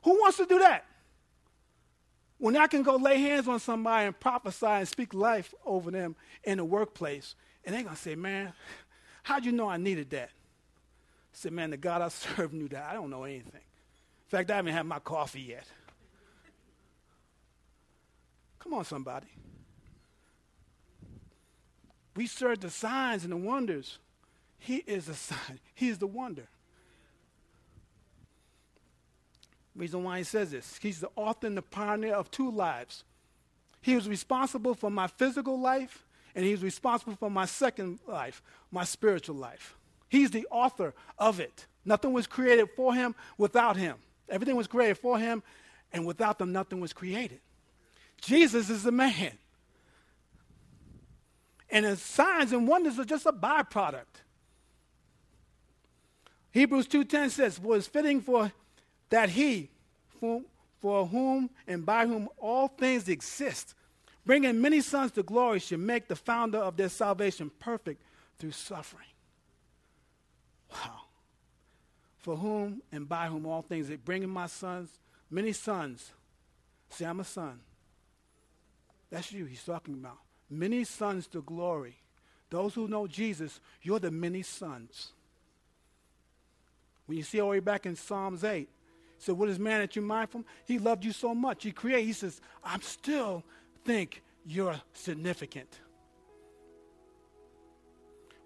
Who 0.04 0.12
wants 0.20 0.38
to 0.38 0.46
do 0.46 0.60
that? 0.60 0.86
When 2.42 2.58
I 2.58 2.66
can 2.66 2.82
go 2.82 2.96
lay 2.96 3.20
hands 3.20 3.48
on 3.48 3.60
somebody 3.60 4.08
and 4.08 4.20
prophesy 4.20 4.66
and 4.66 4.88
speak 4.88 5.14
life 5.14 5.54
over 5.64 5.92
them 5.92 6.16
in 6.44 6.58
the 6.58 6.66
workplace, 6.66 7.36
and 7.64 7.76
they're 7.76 7.84
going 7.84 7.96
to 7.96 8.02
say, 8.02 8.16
Man, 8.16 8.52
how'd 9.22 9.46
you 9.46 9.52
know 9.52 9.70
I 9.70 9.78
needed 9.78 10.10
that? 10.10 10.30
I 10.30 11.34
said, 11.34 11.52
Man, 11.52 11.70
the 11.70 11.78
God 11.78 12.02
I 12.02 12.08
serve 12.08 12.52
knew 12.52 12.68
that. 12.70 12.84
I 12.90 12.96
don't 12.96 13.12
know 13.12 13.26
anything. 13.26 13.62
In 13.62 14.28
fact, 14.28 14.50
I 14.50 14.56
haven't 14.56 14.74
had 14.74 14.88
my 14.88 14.98
coffee 14.98 15.42
yet. 15.42 15.68
Come 18.58 18.74
on, 18.74 18.86
somebody. 18.86 19.28
We 22.16 22.26
serve 22.26 22.62
the 22.62 22.72
signs 22.72 23.24
and 23.24 23.34
the 23.34 23.38
wonders. 23.38 24.00
He 24.58 24.78
is 24.78 25.06
the 25.06 25.14
sign, 25.14 25.60
He 25.76 25.90
is 25.90 26.00
the 26.00 26.08
wonder. 26.08 26.48
Reason 29.76 30.04
why 30.04 30.18
he 30.20 30.24
says 30.24 30.52
this 30.52 30.78
He's 30.82 31.00
the 31.00 31.10
author 31.16 31.48
and 31.48 31.58
the 31.58 31.62
pioneer 31.62 32.16
of 32.16 32.32
two 32.32 32.52
lives. 32.52 33.04
He 33.82 33.96
was 33.96 34.08
responsible 34.08 34.76
for 34.76 34.92
my 34.92 35.08
physical 35.08 35.60
life, 35.60 36.06
and 36.36 36.46
He's 36.46 36.64
responsible 36.64 37.16
for 37.16 37.32
my 37.32 37.46
second 37.46 38.00
life, 38.08 38.42
my 38.72 38.84
spiritual 38.84 39.36
life. 39.36 39.76
He's 40.12 40.32
the 40.32 40.46
author 40.52 40.94
of 41.18 41.40
it. 41.40 41.68
Nothing 41.86 42.12
was 42.12 42.28
created 42.28 42.70
for 42.76 42.94
him 42.94 43.16
without 43.38 43.78
him. 43.78 43.96
Everything 44.28 44.58
was 44.58 44.68
created 44.68 44.98
for 44.98 45.18
him, 45.18 45.42
and 45.94 46.06
without 46.06 46.38
them, 46.38 46.52
nothing 46.52 46.82
was 46.82 46.92
created. 46.92 47.40
Jesus 48.20 48.70
is 48.70 48.84
the 48.84 48.92
man. 48.92 49.32
And 51.70 51.86
his 51.86 52.02
signs 52.02 52.52
and 52.52 52.68
wonders 52.68 53.00
are 53.00 53.06
just 53.06 53.26
a 53.26 53.32
byproduct. 53.32 54.22
Hebrews 56.52 56.88
2.10 56.88 57.30
says, 57.30 57.62
it's 57.64 57.88
fitting 57.88 58.20
for 58.20 58.52
that 59.12 59.30
he, 59.30 59.70
for, 60.20 60.42
whom 61.08 61.50
and 61.68 61.86
by 61.86 62.08
whom 62.08 62.28
all 62.38 62.68
things 62.68 63.08
exist, 63.08 63.76
bringing 64.26 64.60
many 64.60 64.82
sons 64.82 65.12
to 65.12 65.24
glory, 65.24 65.60
should 65.60 65.80
make 65.80 66.08
the 66.08 66.16
founder 66.16 66.58
of 66.58 66.76
their 66.76 66.90
salvation 66.90 67.52
perfect 67.60 68.02
through 68.40 68.52
suffering. 68.52 69.06
Wow. 70.72 71.02
For 72.18 72.36
whom 72.36 72.82
and 72.92 73.08
by 73.08 73.28
whom 73.28 73.46
all 73.46 73.62
things, 73.62 73.88
they 73.88 73.98
bringing 73.98 74.30
my 74.30 74.48
sons, 74.48 74.90
many 75.30 75.52
sons. 75.52 76.12
See, 76.90 77.06
I'm 77.06 77.20
a 77.20 77.24
son. 77.24 77.60
That's 79.10 79.32
you 79.32 79.46
he's 79.46 79.64
talking 79.64 79.94
about. 79.96 80.18
Many 80.50 80.84
sons 80.84 81.28
to 81.28 81.42
glory. 81.42 81.98
Those 82.50 82.74
who 82.74 82.88
know 82.88 83.08
Jesus, 83.08 83.60
you're 83.82 84.00
the 84.00 84.12
many 84.12 84.42
sons. 84.42 85.14
When 87.06 87.18
you 87.18 87.24
see 87.24 87.42
all 87.42 87.48
the 87.48 87.52
way 87.52 87.60
back 87.60 87.86
in 87.86 87.96
Psalms 87.96 88.44
8, 88.44 88.70
so 89.22 89.36
what 89.36 89.50
is 89.50 89.60
man 89.60 89.82
that 89.82 89.96
you 89.96 90.02
mindful? 90.02 90.44
He 90.66 90.80
loved 90.80 91.06
you 91.06 91.12
so 91.12 91.36
much. 91.36 91.64
He 91.64 91.72
created. 91.72 92.08
He 92.08 92.14
says, 92.14 92.42
I'm 92.64 92.82
still 92.82 93.44
think 93.86 94.24
you're 94.48 94.82
significant. 94.94 95.70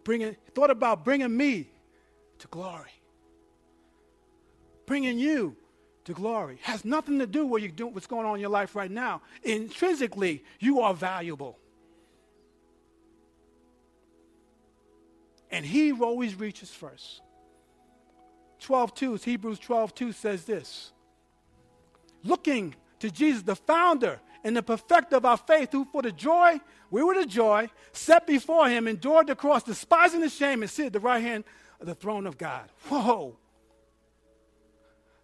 Bringing, 0.03 0.35
thought 0.53 0.69
about 0.69 1.05
bringing 1.05 1.35
me 1.35 1.69
to 2.39 2.47
glory. 2.47 2.91
Bringing 4.85 5.17
you 5.17 5.55
to 6.03 6.11
glory 6.11 6.59
has 6.61 6.83
nothing 6.83 7.19
to 7.19 7.25
do 7.25 7.45
with 7.45 7.63
you 7.63 7.71
doing 7.71 7.93
what's 7.93 8.05
going 8.05 8.25
on 8.25 8.35
in 8.35 8.41
your 8.41 8.49
life 8.49 8.75
right 8.75 8.91
now. 8.91 9.21
Intrinsically, 9.43 10.43
you 10.59 10.81
are 10.81 10.93
valuable. 10.93 11.57
And 15.49 15.65
he 15.65 15.93
always 15.93 16.35
reaches 16.35 16.69
first. 16.69 17.21
12:2, 18.65 19.23
Hebrews 19.23 19.60
12:2 19.60 20.13
says 20.13 20.45
this. 20.45 20.91
Looking 22.23 22.75
to 22.99 23.12
Jesus, 23.12 23.43
the 23.43 23.56
founder 23.56 24.19
and 24.43 24.56
the 24.56 24.63
perfecter 24.63 25.15
of 25.17 25.25
our 25.25 25.38
faith, 25.38 25.71
who 25.71 25.86
for 25.86 26.01
the 26.01 26.12
joy, 26.12 26.60
we 26.91 27.04
were 27.04 27.15
the 27.15 27.25
joy, 27.25 27.69
set 27.91 28.25
before 28.28 28.69
him, 28.69 28.88
endured 28.88 29.28
the 29.28 29.36
cross, 29.36 29.63
despising 29.63 30.21
the 30.21 30.30
shame, 30.30 30.62
and 30.62 30.69
sit 30.71 30.88
at 30.88 30.93
the 30.93 30.99
right 30.99 31.21
hand 31.21 31.43
of 31.80 31.88
the 31.88 31.95
throne 31.95 32.25
of 32.25 32.38
God. 32.38 32.69
Whoa. 32.88 33.38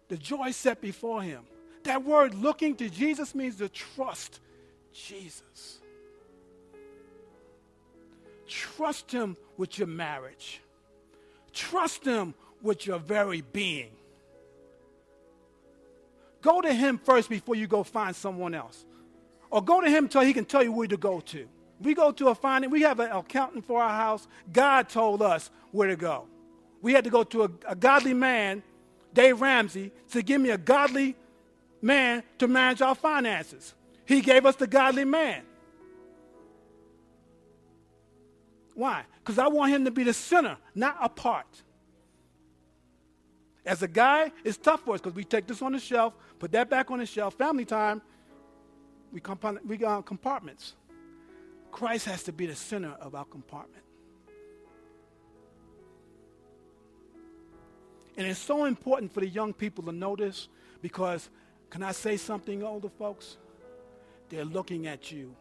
The 0.08 0.16
joy 0.16 0.50
set 0.50 0.80
before 0.80 1.22
him. 1.22 1.44
That 1.84 2.04
word 2.04 2.34
looking 2.34 2.76
to 2.76 2.88
Jesus 2.88 3.34
means 3.34 3.56
to 3.56 3.68
trust 3.68 4.40
Jesus. 4.92 5.78
Trust 8.46 9.10
him 9.10 9.36
with 9.56 9.78
your 9.78 9.88
marriage. 9.88 10.60
Trust 11.52 12.04
him 12.04 12.34
with 12.62 12.86
your 12.86 12.98
very 12.98 13.42
being. 13.52 13.90
Go 16.40 16.60
to 16.60 16.72
him 16.72 16.98
first 16.98 17.28
before 17.28 17.54
you 17.54 17.66
go 17.66 17.82
find 17.82 18.16
someone 18.16 18.54
else. 18.54 18.84
Or 19.50 19.62
go 19.62 19.80
to 19.80 19.88
him 19.88 20.04
until 20.04 20.22
he 20.22 20.32
can 20.32 20.44
tell 20.44 20.62
you 20.62 20.72
where 20.72 20.88
to 20.88 20.96
go 20.96 21.20
to. 21.20 21.46
We 21.80 21.94
go 21.94 22.12
to 22.12 22.28
a 22.28 22.34
finding, 22.34 22.70
we 22.70 22.82
have 22.82 23.00
an 23.00 23.10
accountant 23.10 23.64
for 23.66 23.82
our 23.82 23.90
house. 23.90 24.26
God 24.52 24.88
told 24.88 25.20
us 25.22 25.50
where 25.72 25.88
to 25.88 25.96
go 25.96 26.26
we 26.82 26.92
had 26.92 27.04
to 27.04 27.10
go 27.10 27.22
to 27.22 27.44
a, 27.44 27.50
a 27.68 27.76
godly 27.76 28.12
man, 28.12 28.62
Dave 29.14 29.40
Ramsey, 29.40 29.92
to 30.10 30.20
give 30.20 30.40
me 30.40 30.50
a 30.50 30.58
godly 30.58 31.16
man 31.80 32.24
to 32.38 32.48
manage 32.48 32.82
our 32.82 32.96
finances. 32.96 33.72
He 34.04 34.20
gave 34.20 34.44
us 34.44 34.56
the 34.56 34.66
godly 34.66 35.04
man. 35.04 35.42
Why? 38.74 39.04
Because 39.20 39.38
I 39.38 39.46
want 39.46 39.72
him 39.72 39.84
to 39.84 39.90
be 39.90 40.02
the 40.02 40.12
center, 40.12 40.56
not 40.74 40.96
a 41.00 41.08
part. 41.08 41.46
As 43.64 43.82
a 43.82 43.88
guy, 43.88 44.32
it's 44.44 44.56
tough 44.56 44.80
for 44.80 44.94
us 44.94 45.00
because 45.00 45.14
we 45.14 45.24
take 45.24 45.46
this 45.46 45.62
on 45.62 45.72
the 45.72 45.78
shelf, 45.78 46.14
put 46.38 46.50
that 46.52 46.68
back 46.68 46.90
on 46.90 46.98
the 46.98 47.06
shelf. 47.06 47.34
Family 47.34 47.64
time, 47.64 48.02
we, 49.12 49.20
comp- 49.20 49.64
we 49.64 49.76
got 49.76 50.04
compartments. 50.04 50.74
Christ 51.70 52.06
has 52.06 52.22
to 52.24 52.32
be 52.32 52.46
the 52.46 52.56
center 52.56 52.94
of 53.00 53.14
our 53.14 53.24
compartment. 53.24 53.84
And 58.16 58.26
it's 58.26 58.40
so 58.40 58.64
important 58.64 59.12
for 59.12 59.20
the 59.20 59.28
young 59.28 59.52
people 59.52 59.84
to 59.84 59.92
know 59.92 60.16
this 60.16 60.48
because, 60.82 61.30
can 61.70 61.82
I 61.82 61.92
say 61.92 62.16
something, 62.16 62.62
older 62.62 62.90
folks? 62.90 63.38
They're 64.28 64.44
looking 64.44 64.86
at 64.86 65.10
you 65.10 65.34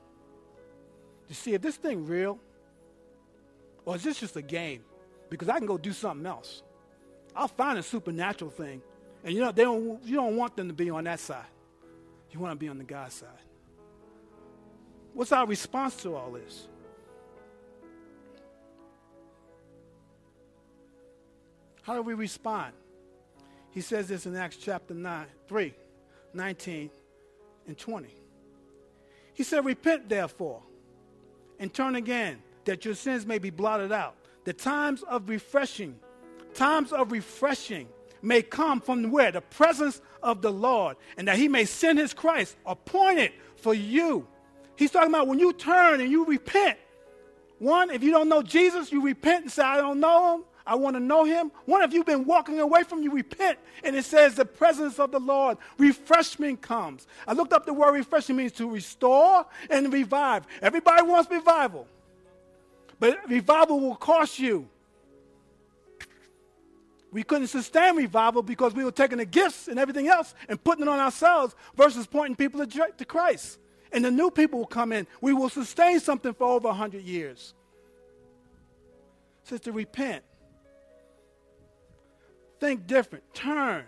to 1.28 1.34
see 1.34 1.54
if 1.54 1.62
this 1.62 1.76
thing 1.76 2.06
real 2.06 2.40
or 3.86 3.96
is 3.96 4.04
this 4.04 4.20
just 4.20 4.36
a 4.36 4.42
game? 4.42 4.84
Because 5.30 5.50
I 5.50 5.58
can 5.58 5.66
go 5.66 5.78
do 5.78 5.92
something 5.92 6.26
else. 6.26 6.64
I'll 7.36 7.48
find 7.48 7.80
a 7.80 7.84
supernatural 7.84 8.52
thing. 8.52 8.82
And 9.24 9.34
you 9.34 9.42
know, 9.42 9.52
they 9.52 9.64
don't, 9.64 10.04
you 10.04 10.16
don't 10.16 10.36
want 10.36 10.56
them 10.56 10.68
to 10.68 10.74
be 10.74 10.90
on 10.90 11.04
that 11.06 11.20
side. 11.20 11.46
You 12.32 12.40
want 12.40 12.54
to 12.54 12.58
be 12.58 12.70
on 12.70 12.78
the 12.78 12.84
God 12.84 13.12
side. 13.12 13.30
What's 15.14 15.32
our 15.32 15.46
response 15.46 15.96
to 15.98 16.16
all 16.16 16.32
this? 16.32 16.68
How 21.82 21.96
do 21.96 22.02
we 22.02 22.14
respond? 22.14 22.74
He 23.72 23.82
says 23.82 24.08
this 24.08 24.26
in 24.26 24.36
Acts 24.36 24.58
chapter 24.58 24.94
9, 24.94 25.26
3, 25.48 25.74
19 26.34 26.90
and 27.68 27.78
20. 27.78 28.16
He 29.34 29.44
said, 29.44 29.66
Repent 29.66 30.08
therefore 30.08 30.62
and 31.60 31.74
turn 31.74 31.96
again, 31.96 32.42
that 32.66 32.86
your 32.86 32.96
sins 32.96 33.26
may 33.26 33.40
be 33.40 33.50
blotted 33.50 33.92
out. 33.92 34.16
The 34.46 34.54
times 34.54 35.04
of 35.04 35.30
refreshing, 35.30 36.00
times 36.54 36.92
of 36.92 37.12
refreshing 37.12 37.88
may 38.22 38.42
come 38.42 38.82
from 38.82 39.12
where? 39.12 39.32
The 39.32 39.42
presence 39.42 40.02
of 40.22 40.42
the 40.42 40.52
Lord, 40.52 40.98
and 41.18 41.28
that 41.28 41.38
he 41.38 41.48
may 41.48 41.66
send 41.66 42.00
his 42.00 42.14
Christ 42.14 42.56
appointed 42.66 43.32
for 43.56 43.74
you. 43.74 44.28
He's 44.76 44.92
talking 44.92 45.10
about 45.10 45.28
when 45.28 45.40
you 45.40 45.54
turn 45.54 46.02
and 46.02 46.12
you 46.12 46.26
repent. 46.26 46.78
One, 47.60 47.92
if 47.92 48.02
you 48.02 48.12
don't 48.12 48.30
know 48.30 48.42
Jesus, 48.42 48.92
you 48.92 49.02
repent 49.02 49.44
and 49.44 49.52
say, 49.52 49.64
I 49.64 49.78
don't 49.78 50.00
know 50.00 50.36
him. 50.36 50.44
I 50.66 50.76
want 50.76 50.96
to 50.96 51.00
know 51.00 51.24
him. 51.24 51.52
One 51.66 51.82
of 51.82 51.94
you 51.94 52.04
been 52.04 52.26
walking 52.26 52.60
away 52.60 52.84
from 52.84 53.04
you, 53.04 53.12
repent. 53.12 53.60
And 53.84 53.96
it 53.96 54.06
says 54.06 54.36
the 54.36 54.46
presence 54.46 55.00
of 55.00 55.12
the 55.12 55.20
Lord, 55.20 55.58
refreshment 55.78 56.62
comes. 56.62 57.08
I 57.28 57.34
looked 57.34 57.54
up 57.54 57.66
the 57.66 57.74
word 57.74 57.94
refreshment 57.94 58.38
means 58.38 58.52
to 58.54 58.70
restore 58.70 59.46
and 59.70 59.92
revive. 59.92 60.46
Everybody 60.62 61.04
wants 61.04 61.30
revival. 61.30 61.88
But 63.00 63.28
revival 63.30 63.80
will 63.80 63.96
cost 63.96 64.40
you. 64.40 64.68
We 67.12 67.24
couldn't 67.24 67.48
sustain 67.48 67.96
revival 67.98 68.42
because 68.42 68.74
we 68.74 68.86
were 68.86 68.92
taking 68.92 69.18
the 69.18 69.26
gifts 69.26 69.68
and 69.68 69.78
everything 69.78 70.08
else 70.08 70.34
and 70.48 70.64
putting 70.64 70.84
it 70.84 70.88
on 70.88 71.00
ourselves 71.00 71.56
versus 71.76 72.08
pointing 72.08 72.36
people 72.38 72.66
to 72.66 73.06
Christ. 73.06 73.60
And 73.92 74.06
the 74.06 74.12
new 74.12 74.32
people 74.32 74.60
will 74.60 74.68
come 74.68 74.94
in. 74.94 75.06
We 75.20 75.34
will 75.34 75.50
sustain 75.50 76.00
something 76.00 76.34
for 76.34 76.48
over 76.48 76.70
100 76.70 77.04
years. 77.04 77.54
To 79.50 79.72
repent. 79.74 80.24
Think 82.62 82.88
different. 82.88 83.26
Turn. 83.34 83.84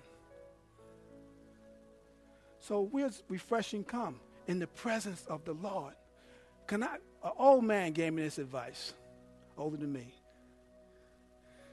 So 2.59 2.89
where's 2.91 3.23
refreshing 3.29 3.85
come? 3.85 4.19
In 4.47 4.59
the 4.59 4.67
presence 4.67 5.25
of 5.29 5.45
the 5.45 5.53
Lord. 5.53 5.93
Can 6.67 6.83
I, 6.83 6.95
an 7.23 7.31
old 7.37 7.63
man 7.63 7.93
gave 7.93 8.11
me 8.11 8.23
this 8.23 8.39
advice, 8.39 8.93
older 9.57 9.77
than 9.77 9.93
me. 9.93 10.13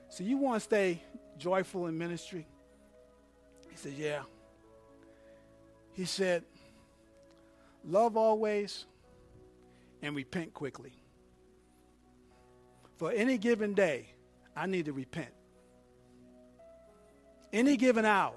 So 0.08 0.22
you 0.22 0.36
want 0.36 0.60
to 0.60 0.64
stay 0.64 1.02
joyful 1.40 1.86
in 1.86 1.98
ministry? 1.98 2.46
He 3.70 3.76
said, 3.76 3.94
Yeah. 3.96 4.22
He 5.92 6.04
said, 6.04 6.44
Love 7.84 8.16
always 8.16 8.86
and 10.02 10.14
repent 10.14 10.54
quickly. 10.54 10.92
For 12.96 13.10
any 13.10 13.38
given 13.38 13.74
day, 13.74 14.06
I 14.54 14.66
need 14.66 14.84
to 14.84 14.92
repent. 14.92 15.32
Any 17.52 17.76
given 17.76 18.04
hour, 18.04 18.34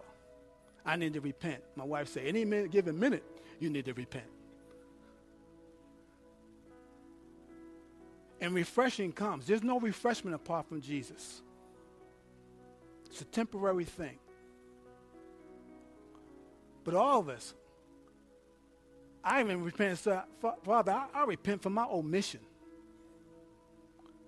I 0.85 0.95
need 0.95 1.13
to 1.13 1.21
repent. 1.21 1.61
My 1.75 1.83
wife 1.83 2.07
said, 2.07 2.25
any 2.25 2.45
minute, 2.45 2.71
given 2.71 2.99
minute, 2.99 3.23
you 3.59 3.69
need 3.69 3.85
to 3.85 3.93
repent. 3.93 4.25
And 8.41 8.53
refreshing 8.53 9.11
comes. 9.11 9.45
There's 9.47 9.63
no 9.63 9.79
refreshment 9.79 10.35
apart 10.35 10.67
from 10.67 10.81
Jesus. 10.81 11.41
It's 13.13 13.21
a 13.21 13.25
temporary 13.25 13.85
thing. 13.85 14.17
But 16.83 16.95
all 16.95 17.19
of 17.19 17.29
us, 17.29 17.53
I 19.23 19.39
even 19.39 19.63
repent, 19.63 19.99
Father, 19.99 20.91
I, 20.91 21.05
I 21.13 21.23
repent 21.25 21.61
for 21.61 21.69
my 21.69 21.85
omission. 21.85 22.39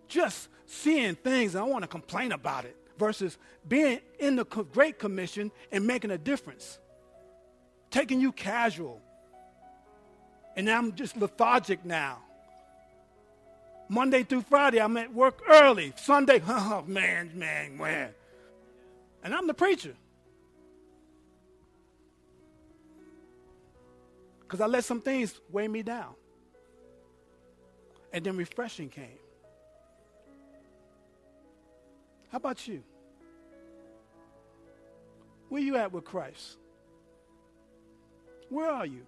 Just 0.07 0.49
seeing 0.67 1.15
things, 1.15 1.55
I 1.55 1.63
want 1.63 1.81
to 1.81 1.87
complain 1.87 2.31
about 2.31 2.65
it 2.65 2.77
versus 2.99 3.39
being 3.67 4.01
in 4.19 4.35
the 4.35 4.45
Great 4.45 4.99
Commission 4.99 5.51
and 5.71 5.87
making 5.87 6.11
a 6.11 6.17
difference. 6.19 6.77
Taking 7.89 8.21
you 8.21 8.31
casual. 8.31 9.01
And 10.55 10.69
I'm 10.69 10.93
just 10.93 11.17
lethargic 11.17 11.83
now. 11.83 12.19
Monday 13.89 14.21
through 14.21 14.41
Friday, 14.41 14.79
I'm 14.79 14.95
at 14.97 15.11
work 15.11 15.41
early. 15.49 15.91
Sunday, 15.95 16.39
oh 16.47 16.83
man, 16.85 17.31
man, 17.33 17.79
man. 17.79 18.13
And 19.25 19.33
I'm 19.33 19.47
the 19.47 19.55
preacher. 19.55 19.95
Because 24.41 24.61
I 24.61 24.67
let 24.67 24.85
some 24.85 25.01
things 25.01 25.41
weigh 25.51 25.67
me 25.67 25.81
down. 25.81 26.13
And 28.13 28.23
then 28.23 28.37
refreshing 28.37 28.87
came. 28.87 29.17
How 32.31 32.37
about 32.37 32.67
you? 32.67 32.83
Where 35.49 35.61
you 35.61 35.75
at 35.75 35.91
with 35.91 36.05
Christ? 36.05 36.57
Where 38.49 38.69
are 38.69 38.85
you? 38.85 39.07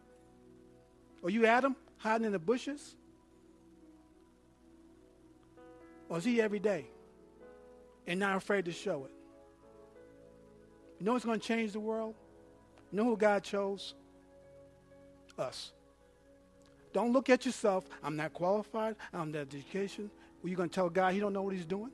Are 1.23 1.29
you 1.29 1.45
Adam 1.45 1.75
hiding 1.97 2.25
in 2.25 2.31
the 2.31 2.39
bushes? 2.39 2.95
Or 6.09 6.17
is 6.17 6.23
he 6.23 6.41
every 6.41 6.59
day 6.59 6.87
and 8.07 8.19
not 8.19 8.35
afraid 8.35 8.65
to 8.65 8.71
show 8.71 9.05
it? 9.05 9.16
You 10.99 11.05
know 11.05 11.13
what's 11.13 11.25
going 11.25 11.39
to 11.39 11.45
change 11.45 11.73
the 11.73 11.79
world? 11.79 12.15
You 12.91 12.97
know 12.97 13.05
who 13.05 13.17
God 13.17 13.43
chose? 13.43 13.93
Us. 15.37 15.71
Don't 16.93 17.13
look 17.13 17.29
at 17.29 17.45
yourself. 17.45 17.85
I'm 18.03 18.15
not 18.15 18.33
qualified. 18.33 18.95
I'm 19.13 19.31
not 19.31 19.41
education. 19.41 20.09
Well, 20.41 20.49
you 20.49 20.55
going 20.55 20.69
to 20.69 20.75
tell 20.75 20.89
God 20.89 21.13
he 21.13 21.19
don't 21.19 21.33
know 21.33 21.43
what 21.43 21.53
he's 21.53 21.65
doing? 21.65 21.91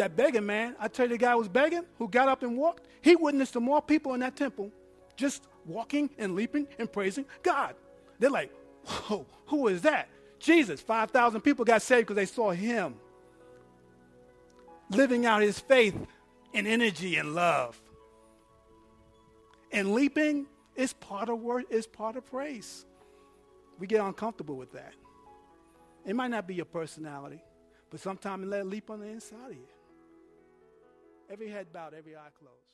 that 0.00 0.16
begging 0.16 0.46
man, 0.46 0.74
I 0.80 0.88
tell 0.88 1.06
you, 1.06 1.12
the 1.12 1.18
guy 1.18 1.34
was 1.34 1.48
begging, 1.48 1.84
who 1.98 2.08
got 2.08 2.26
up 2.26 2.42
and 2.42 2.56
walked, 2.56 2.86
he 3.02 3.16
witnessed 3.16 3.52
to 3.52 3.60
more 3.60 3.82
people 3.82 4.14
in 4.14 4.20
that 4.20 4.34
temple 4.34 4.72
just 5.14 5.42
walking 5.66 6.08
and 6.16 6.34
leaping 6.34 6.66
and 6.78 6.90
praising 6.90 7.26
God. 7.42 7.74
They're 8.18 8.30
like, 8.30 8.50
whoa, 8.86 9.26
who 9.46 9.68
is 9.68 9.82
that? 9.82 10.08
Jesus. 10.38 10.80
5,000 10.80 11.42
people 11.42 11.66
got 11.66 11.82
saved 11.82 12.06
because 12.06 12.16
they 12.16 12.24
saw 12.24 12.50
him 12.50 12.94
living 14.88 15.26
out 15.26 15.42
his 15.42 15.60
faith 15.60 15.94
in 16.52 16.66
energy 16.66 17.16
and 17.16 17.34
love. 17.34 17.80
And 19.72 19.94
leaping 19.94 20.46
is 20.74 20.92
part 20.92 21.28
of 21.28 21.40
work, 21.40 21.66
is 21.70 21.86
part 21.86 22.16
of 22.16 22.26
praise. 22.26 22.84
We 23.78 23.86
get 23.86 24.00
uncomfortable 24.00 24.56
with 24.56 24.72
that. 24.72 24.94
It 26.04 26.16
might 26.16 26.30
not 26.30 26.46
be 26.46 26.54
your 26.54 26.64
personality, 26.64 27.42
but 27.90 28.00
sometimes 28.00 28.46
let 28.46 28.60
it 28.60 28.66
leap 28.66 28.90
on 28.90 29.00
the 29.00 29.06
inside 29.06 29.50
of 29.50 29.56
you. 29.56 29.68
Every 31.30 31.48
head 31.48 31.72
bowed, 31.72 31.94
every 31.94 32.16
eye 32.16 32.30
closed. 32.38 32.69